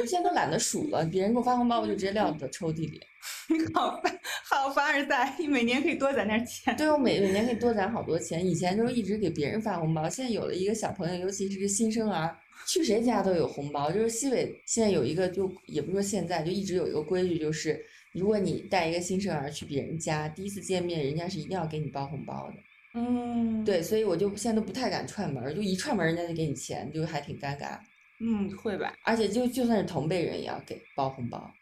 [0.00, 3.00] 我现在都懒得数了，别人给我发红包，我就直接撂到抽屉里。
[3.72, 6.76] 好凡好凡尔赛，你每年可以多攒点钱。
[6.76, 12.36] 对我每每年可以多攒好多钱，以前都是一直给别人发红包，现在有了一个小朋友，尤其是个新生儿，
[12.66, 13.92] 去谁家都有红包。
[13.92, 17.80] 就是西北现在有一个就，也不是说现在，就一直有一个规矩，就是
[18.12, 22.54] 如果你带一个新生儿去别人家，第一次见面，人家是一定要给你包红包的。
[22.94, 27.78] 嗯，对，所以我就现在都不太敢串门儿，就一串门儿人家就给你钱，就还挺尴尬。
[28.22, 28.94] 嗯，会吧？
[29.02, 31.52] 而且就就算是同辈人也要给包红包。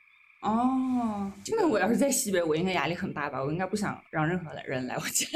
[0.42, 3.42] 哦，那我要是在西北，我应该压力很大吧？
[3.42, 5.26] 我应该不想让任何人来我家。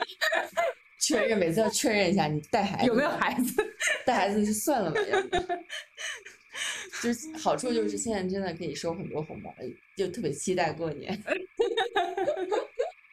[1.00, 3.54] 确认每次要确认一下你带孩子有没有孩子？
[4.04, 5.28] 带孩子就算了吧，要不
[7.02, 9.52] 就是好处就是现在真的可以收很多红包，
[9.96, 11.18] 就特别期待过年。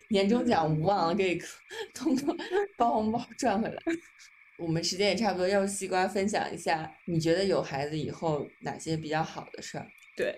[0.09, 1.41] 年终奖无望了，可以
[1.93, 2.35] 通过
[2.77, 3.81] 包红包赚回来。
[4.57, 9.87] 我们时间也差不多，要不西瓜分享一下，你觉得有孩子以后哪些比较好的事儿？
[10.15, 10.35] 对，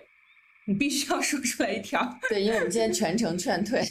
[0.66, 2.18] 你必须要说出来一条。
[2.28, 3.82] 对，因为我们今天全程劝退，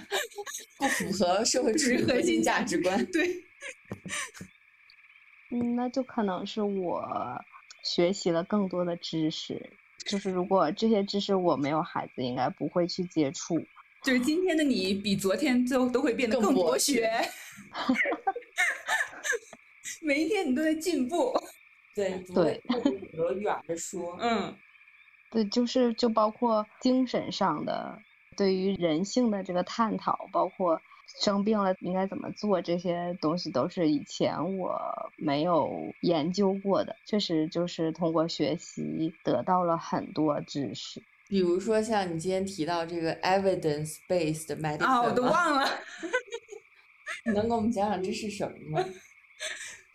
[0.78, 3.04] 不符合社会主义核心价值观。
[3.12, 3.28] 对，
[5.50, 7.04] 嗯，那就可能是我
[7.84, 9.70] 学习了更多的知识，
[10.06, 13.62] 就是如果这些知识我没有孩子，应该不会去接触。
[14.02, 17.10] 就是今天的你比昨天都都会变得更博学。
[20.00, 21.32] 每一天你都在进步。
[21.94, 24.54] 对 对，很多育儿的说，嗯
[25.30, 27.98] 对，就是就包括精神上的，
[28.36, 30.80] 对于人性的这个探讨，包括
[31.20, 34.80] 生病了应该怎么做，这些东西都是以前我
[35.16, 36.94] 没有研究过的。
[37.04, 41.02] 确实就是通过学习得到了很多知识。
[41.28, 45.68] 比如说像你今天提到这个 evidence based medicine，啊，我都忘了。
[47.26, 48.88] 你能给我们讲讲这是什么吗？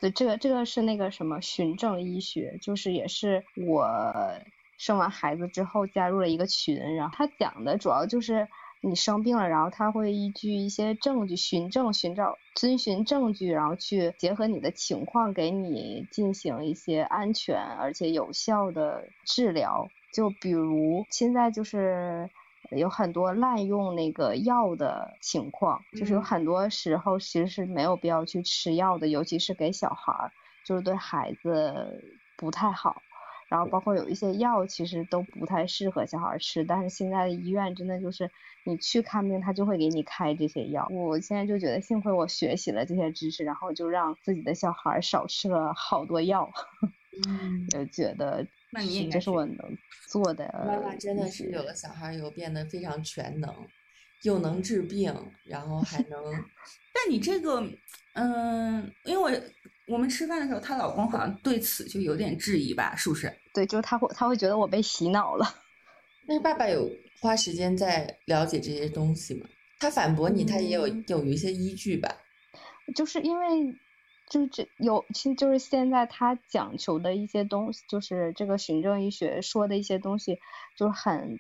[0.04, 3.88] 对，这个这个是那个什么循证医学，就是也是我
[4.78, 8.50] 生完孩子之后加入了一个群，然后他讲的主要就是
[8.82, 19.88] 你生病了，然后他会依据一些证据循证寻找遵循证据，然后去结合你的情况给你进行一些安全而且有效的治疗。
[20.14, 22.30] 就比如现在就是
[22.78, 30.32] 有很多滥用那个药的情况，就是有嗯很多时候其实是没有必要去吃药的，尤其是给小孩儿，
[30.64, 32.04] 就是对孩子
[32.36, 33.04] 不太好。
[33.50, 38.32] 然后包括有一些药其实都不太适合小孩儿吃，但是现在的医院真的就是
[38.64, 40.88] 你去看病，他就会给你开这些药。
[40.90, 46.52] 我现在就觉得幸亏我学习了这些知识，然后就让自己的小孩儿少吃了好多药，
[47.28, 49.78] 嗯，就觉得那你也应该是这是我能
[50.10, 50.46] 做的。
[50.68, 53.54] 妈妈真的是有了小孩以后变得非常全能，
[54.24, 55.14] 又能治病，
[55.46, 56.20] 然后还能
[56.94, 57.62] 但你这个，
[58.14, 63.32] 嗯，因为我我们吃饭的时候，她老公好像对此就有点质疑吧，是不是？
[63.54, 65.46] 对，就是他会他会觉得我被洗脑了。
[66.28, 66.90] 但是爸爸有
[67.22, 69.48] 花时间在了解这些东西吗？
[69.80, 72.10] 他反驳你，他也有嗯有一些依据吧？
[72.96, 73.46] 就是因为
[74.34, 80.40] 就是这有，其实就是现在他讲求的一些东西，就是这个循证医学说的一些东西，
[80.76, 81.40] 就是很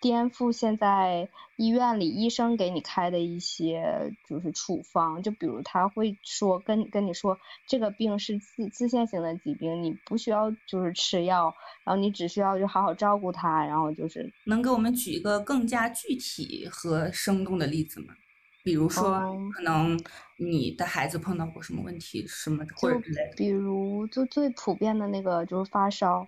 [0.00, 7.38] 颠覆现在医院里医生给你开的一些就是处方，就比如他会说跟跟你说
[7.68, 18.14] 这个病是自自限性的疾病，你不需要就是吃药，然后你只需要就好好照顾它，然后就是能给我们举一个更加具体和生动的例子吗？
[18.62, 19.98] 比如说，嗯可能
[20.36, 23.36] 你的孩子碰到过什么问题，什么或者就之类的。
[23.36, 26.18] 比如就最普遍的那个就是发烧，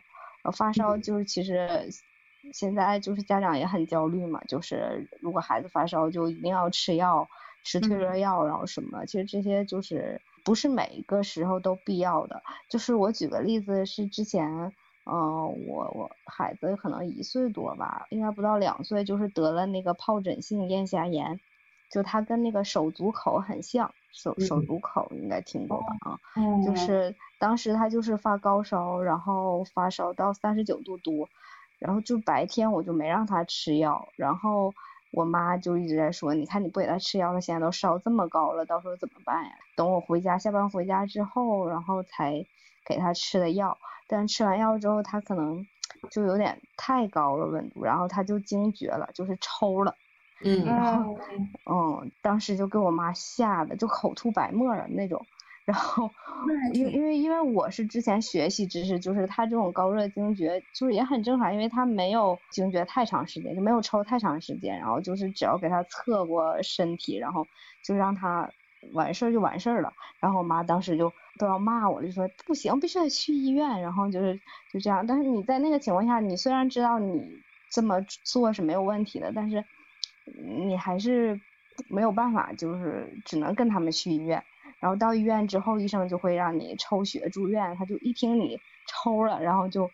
[0.43, 1.89] 然后发烧就是其实
[2.53, 7.29] 现在就是家长也很焦虑嘛，就是如果孩子发烧就一定要吃药，
[7.63, 12.43] 吃退热药，然后什么，其实这些就是不是每一个时候都必要的。
[12.69, 14.73] 就是我举个例子是之前。
[15.07, 21.39] 嗯，我我孩子可能一岁多吧，应该不到两岁，就是得了那个疱疹性咽峡炎，
[21.95, 26.11] 就他跟那个手足口很像，手手足口应该听过吧？
[26.11, 31.29] 啊，嗯就是当时他就是发高烧，然后发烧到三十九度多，
[31.79, 34.75] 然后就白天我就没让他吃药，然后
[35.13, 39.53] 我妈就一直在说，你看你不给他吃药，他现在都烧这么高了，到时候怎么办呀？
[39.77, 42.45] 等我回家下班回家之后，然后才
[42.85, 43.79] 给他吃的药，
[44.09, 45.65] 但吃完药之后他可能
[46.11, 49.95] 就有点太高了温度，然后他就惊厥了，就是抽了。
[50.43, 51.17] 嗯然后，
[51.71, 55.27] 嗯，当时就给我妈吓得就口吐白沫了那种。
[55.65, 56.11] 然后，
[56.75, 67.49] 因为因为因为我是之前学习知识，就是他这种高热惊厥，就是也很正常，因为他没有惊厥太长时间，就没有抽太长时间，然后就是只要给他测过身体，然后
[67.83, 68.53] 就让他
[68.93, 69.95] 完事儿就完事儿了。
[70.21, 73.81] 然后我妈当时就都要骂我了，就说不行，必须得去医院。
[73.81, 74.39] 然后就是
[74.71, 79.65] 就这样，但是你在那个情况下，你虽然知道你这么做是没有问题的，但是
[80.67, 81.39] 你还是
[81.89, 84.43] 没有办法，就是只能跟他们去医院。
[84.81, 89.91] 然后到医院之后，医生就会让你抽血住院，他就一听你抽了，然后就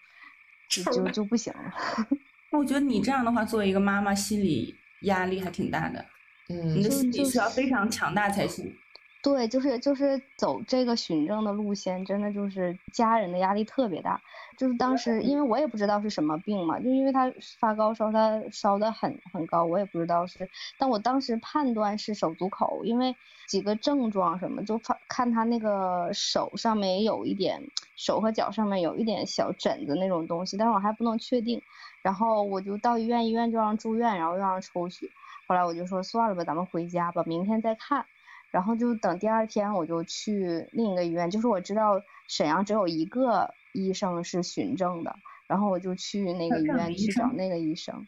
[0.69, 1.73] 就就就不行了。
[2.51, 6.05] 我觉得你这样的话，作为一个妈妈，心理压力还挺大的，
[6.49, 8.75] 你嗯的就就心理需要非常强大才行。
[9.23, 14.19] 对，就是就是走这个循证的路线，真的就是家人的压力特别大。
[14.57, 20.49] 就是当时因为我也不知道是什么病嘛，就因为他发高烧，他烧的很很高，我也不知道是，
[20.79, 23.15] 但我当时判断是手足口，因为
[23.47, 27.63] 几个症状什么，就发看他那个手上面有一点，
[27.97, 31.61] 手和脚上面有一点小疹子那种东西，但是我还不能确定。
[32.03, 35.07] 然后我就到医院，医院就让住院，然后又让抽血。
[35.47, 38.07] 后来我就说算了吧，咱们回家吧，明天再看。
[38.51, 45.15] 然后就等第二天我就去另一个医院，就是我知道沈阳只有一个医生是循证的，
[45.47, 48.07] 然后我就去那个医院去找那个医生。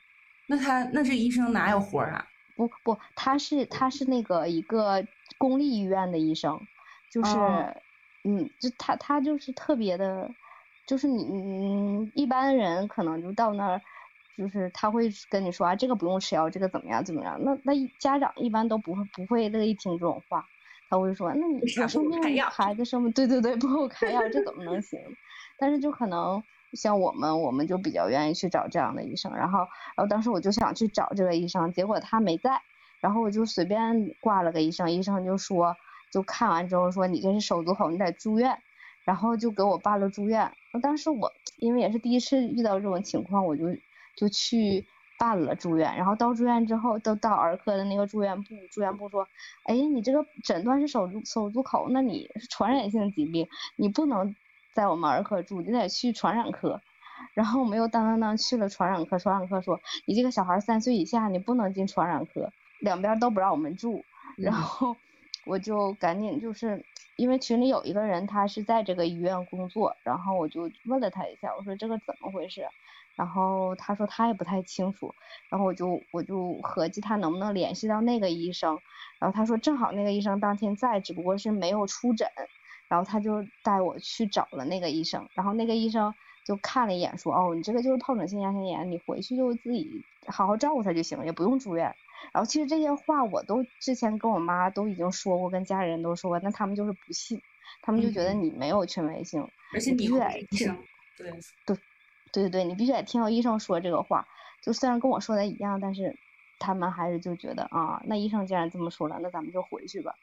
[0.49, 2.27] 那他那这医生哪有活儿啊？
[2.57, 5.07] 不不，他是他是那个一个
[5.39, 6.61] 公立医院的医生，
[7.11, 7.75] 就是、哦
[8.25, 10.31] 嗯，就他他就是特别的，
[10.87, 13.81] 就是你嗯一般人可能就到那儿，
[14.37, 20.47] 就是他会跟你说啊这个不用吃药，这个怎么样怎么样，那那家长一般都不会不会乐意听这种话，
[20.89, 24.99] 他会说那你我生病孩子生病，对对对， 不给我开药，这怎么能行？
[25.59, 29.35] 但是就可能像我们，我们就比较愿意去找这样的医生。
[29.35, 29.59] 然后，
[29.97, 32.63] 然后当时我就想去找这个医生，结果他没在，
[33.01, 35.77] 然后我就随便挂了个医生，医生就说，
[36.11, 38.59] 就看完之后说你这是手足口，你得住院，
[39.05, 40.53] 然后就给我办了住院。
[40.83, 43.65] 当时我因为也是第一次遇到这种情况，我就
[44.17, 44.87] 就去
[45.19, 49.27] 办了住院，然后到住院之后，都到儿科的那个住院部，住院部说，
[49.65, 54.35] 哎，你这个诊断是手足手足口，那你是传染性疾病，你不能
[54.73, 56.81] 在我们儿科住，你得去传染科。
[57.35, 62.51] 然后我们又当当当去了传染科，传染科说，你这个小孩三岁以下，你不能进传染科，
[62.81, 64.05] 两边都不让我们住。
[64.37, 64.97] 然后
[65.47, 66.85] 我就赶紧就是
[67.17, 72.67] 因为群里有一个人，他是在这个医院工作，然后我就问了他一下，我说这个怎么回事？
[73.17, 75.15] 然后他说他也不太清楚，
[75.49, 78.79] 然后我就我就合计他能不能联系到那个医生，
[79.19, 82.29] 然后他说正好那个医生当天在，只不过是没有出诊，
[82.89, 91.95] 然后他就带我去找了那个医生，然后那个医生就看了一眼说，哦，你这个就是疱疹性牙腺炎，你回去就自己好好照顾他就行了，也不用住院。
[92.33, 97.41] 然后其实这些话我都之前跟我妈都已经说过，跟家里人都说过，那他们就是不信，
[97.83, 100.77] 他们就觉得你没有权威性，而且你必须得医生，
[101.19, 101.31] 对
[101.67, 101.77] 对
[102.33, 104.27] 对对，你必须得听到医生说这个话，
[104.63, 106.17] 就虽然跟我说的一样，但是
[106.59, 110.15] 他们还是就觉得啊，那医生既然这么说了，那咱们就回去吧。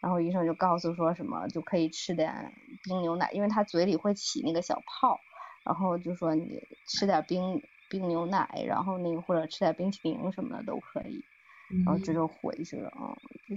[0.00, 2.52] 然后医生就告诉说什么就可以吃点
[2.84, 5.18] 冰牛奶，因为他嘴里会起那个小泡，
[5.64, 7.60] 然后就说你吃点冰
[7.90, 11.24] 冰牛奶，然后那个或者吃点冰淇淋什么的都可以。
[11.84, 13.10] 然后这就回去了啊，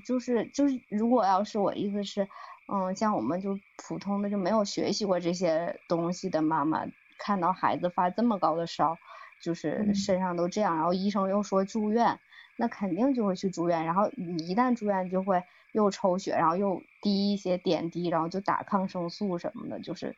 [0.04, 2.28] 就是就是如果要是我意思是，
[2.66, 6.88] 嗯，像我们就普通的就没有学习过这些东西的妈妈，
[7.20, 8.98] 看到孩子发这么高的烧，
[9.44, 12.20] 就是身上都这样，然后医生又说住院，
[12.58, 15.44] 那肯定就会去住院，然后你一旦住院就会
[15.74, 20.16] 又抽血，然后又滴一些点滴，然后就打抗生素什么的，就是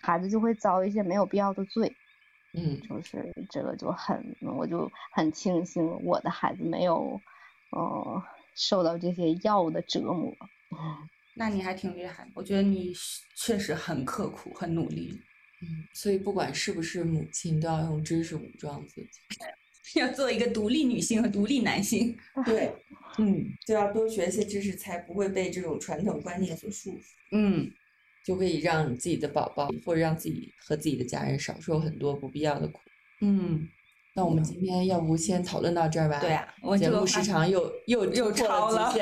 [0.00, 1.94] 孩子就会遭一些没有必要的罪。
[2.54, 7.18] 嗯，就是这个就很，我就很庆幸我的孩子没有，
[7.70, 8.22] 呃，
[8.54, 10.34] 受到这些药的折磨。
[11.34, 12.92] 那你还挺厉害，我觉得你
[13.34, 15.18] 确实很刻苦，很努力。
[15.62, 19.20] 嗯，所以不管是不是母亲，都要用知识武装自己，
[20.00, 22.16] 要做一个独立女性和独立男性。
[22.44, 22.72] 对，
[23.18, 27.02] 嗯，就要多学些知识，才不会被这种传统观念所束缚。
[27.30, 27.70] 嗯，
[28.24, 32.80] 就可以让自己的宝宝或者让自己和自己的家人少受很多不必要的苦。
[33.20, 33.68] 嗯，
[34.14, 36.20] 那我们今天要不先讨论到这儿吧？
[36.20, 38.94] 对啊，我节目时长又又又突破超了。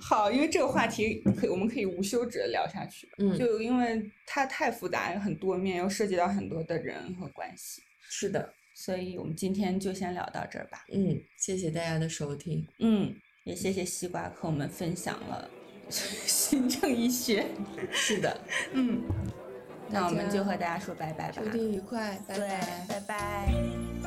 [0.00, 3.08] 好，因为这个话题可以，我们可以无休止的聊下去。
[3.18, 10.84] 嗯就因为它太复杂，很多面，又涉及到很多的人和关系，是的，所以我们今天就先聊到这儿吧。
[10.92, 13.14] 嗯，谢谢大家的收听，嗯，
[13.44, 15.50] 也谢谢西瓜和我们分享了
[15.90, 17.46] 行政医学。
[17.90, 18.40] 是的，
[18.72, 19.02] 嗯，
[19.88, 24.01] 那我们就和大家说拜拜吧祝你愉快，拜对拜。，拜拜。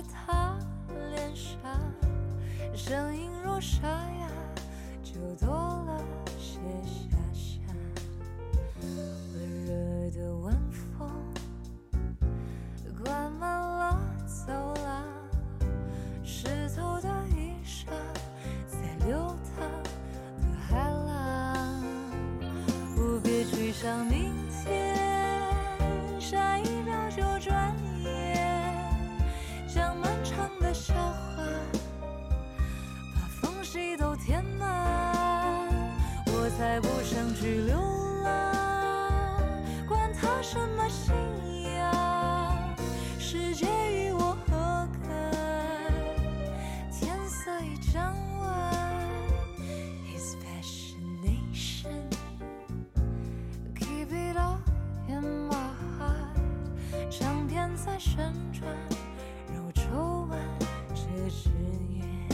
[0.00, 0.58] 在他
[1.10, 1.58] 脸上，
[2.74, 4.28] 声音若沙哑，
[5.02, 6.02] 就多了
[6.38, 6.58] 些
[57.84, 58.70] 在旋转，
[59.52, 60.38] 让我抽完
[60.94, 61.48] 这支
[61.94, 62.28] 烟。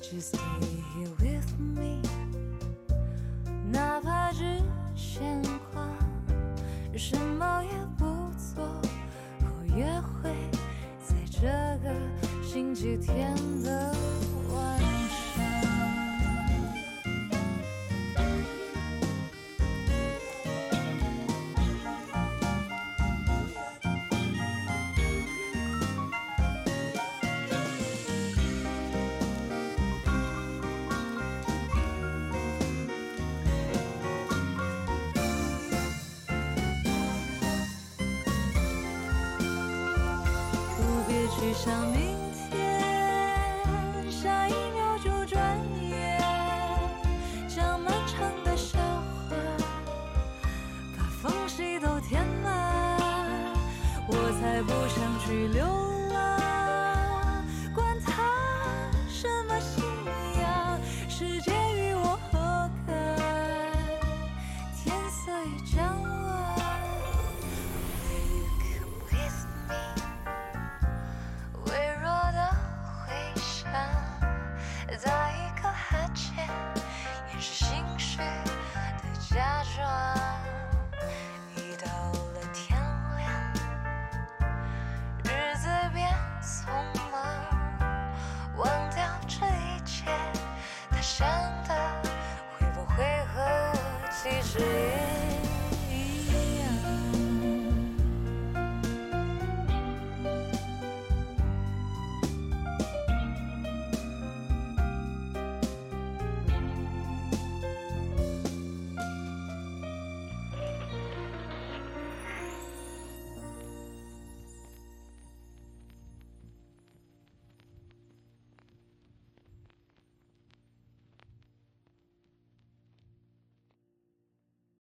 [0.00, 0.38] Just stay
[0.92, 2.00] here with me，
[3.72, 4.62] 哪怕只
[4.94, 5.42] 闲
[5.72, 5.88] 逛，
[6.96, 8.04] 什么也不
[8.38, 8.64] 做，
[9.40, 9.46] 我
[9.76, 10.30] 也会
[11.04, 11.40] 在这
[11.82, 11.92] 个
[12.42, 13.93] 星期天的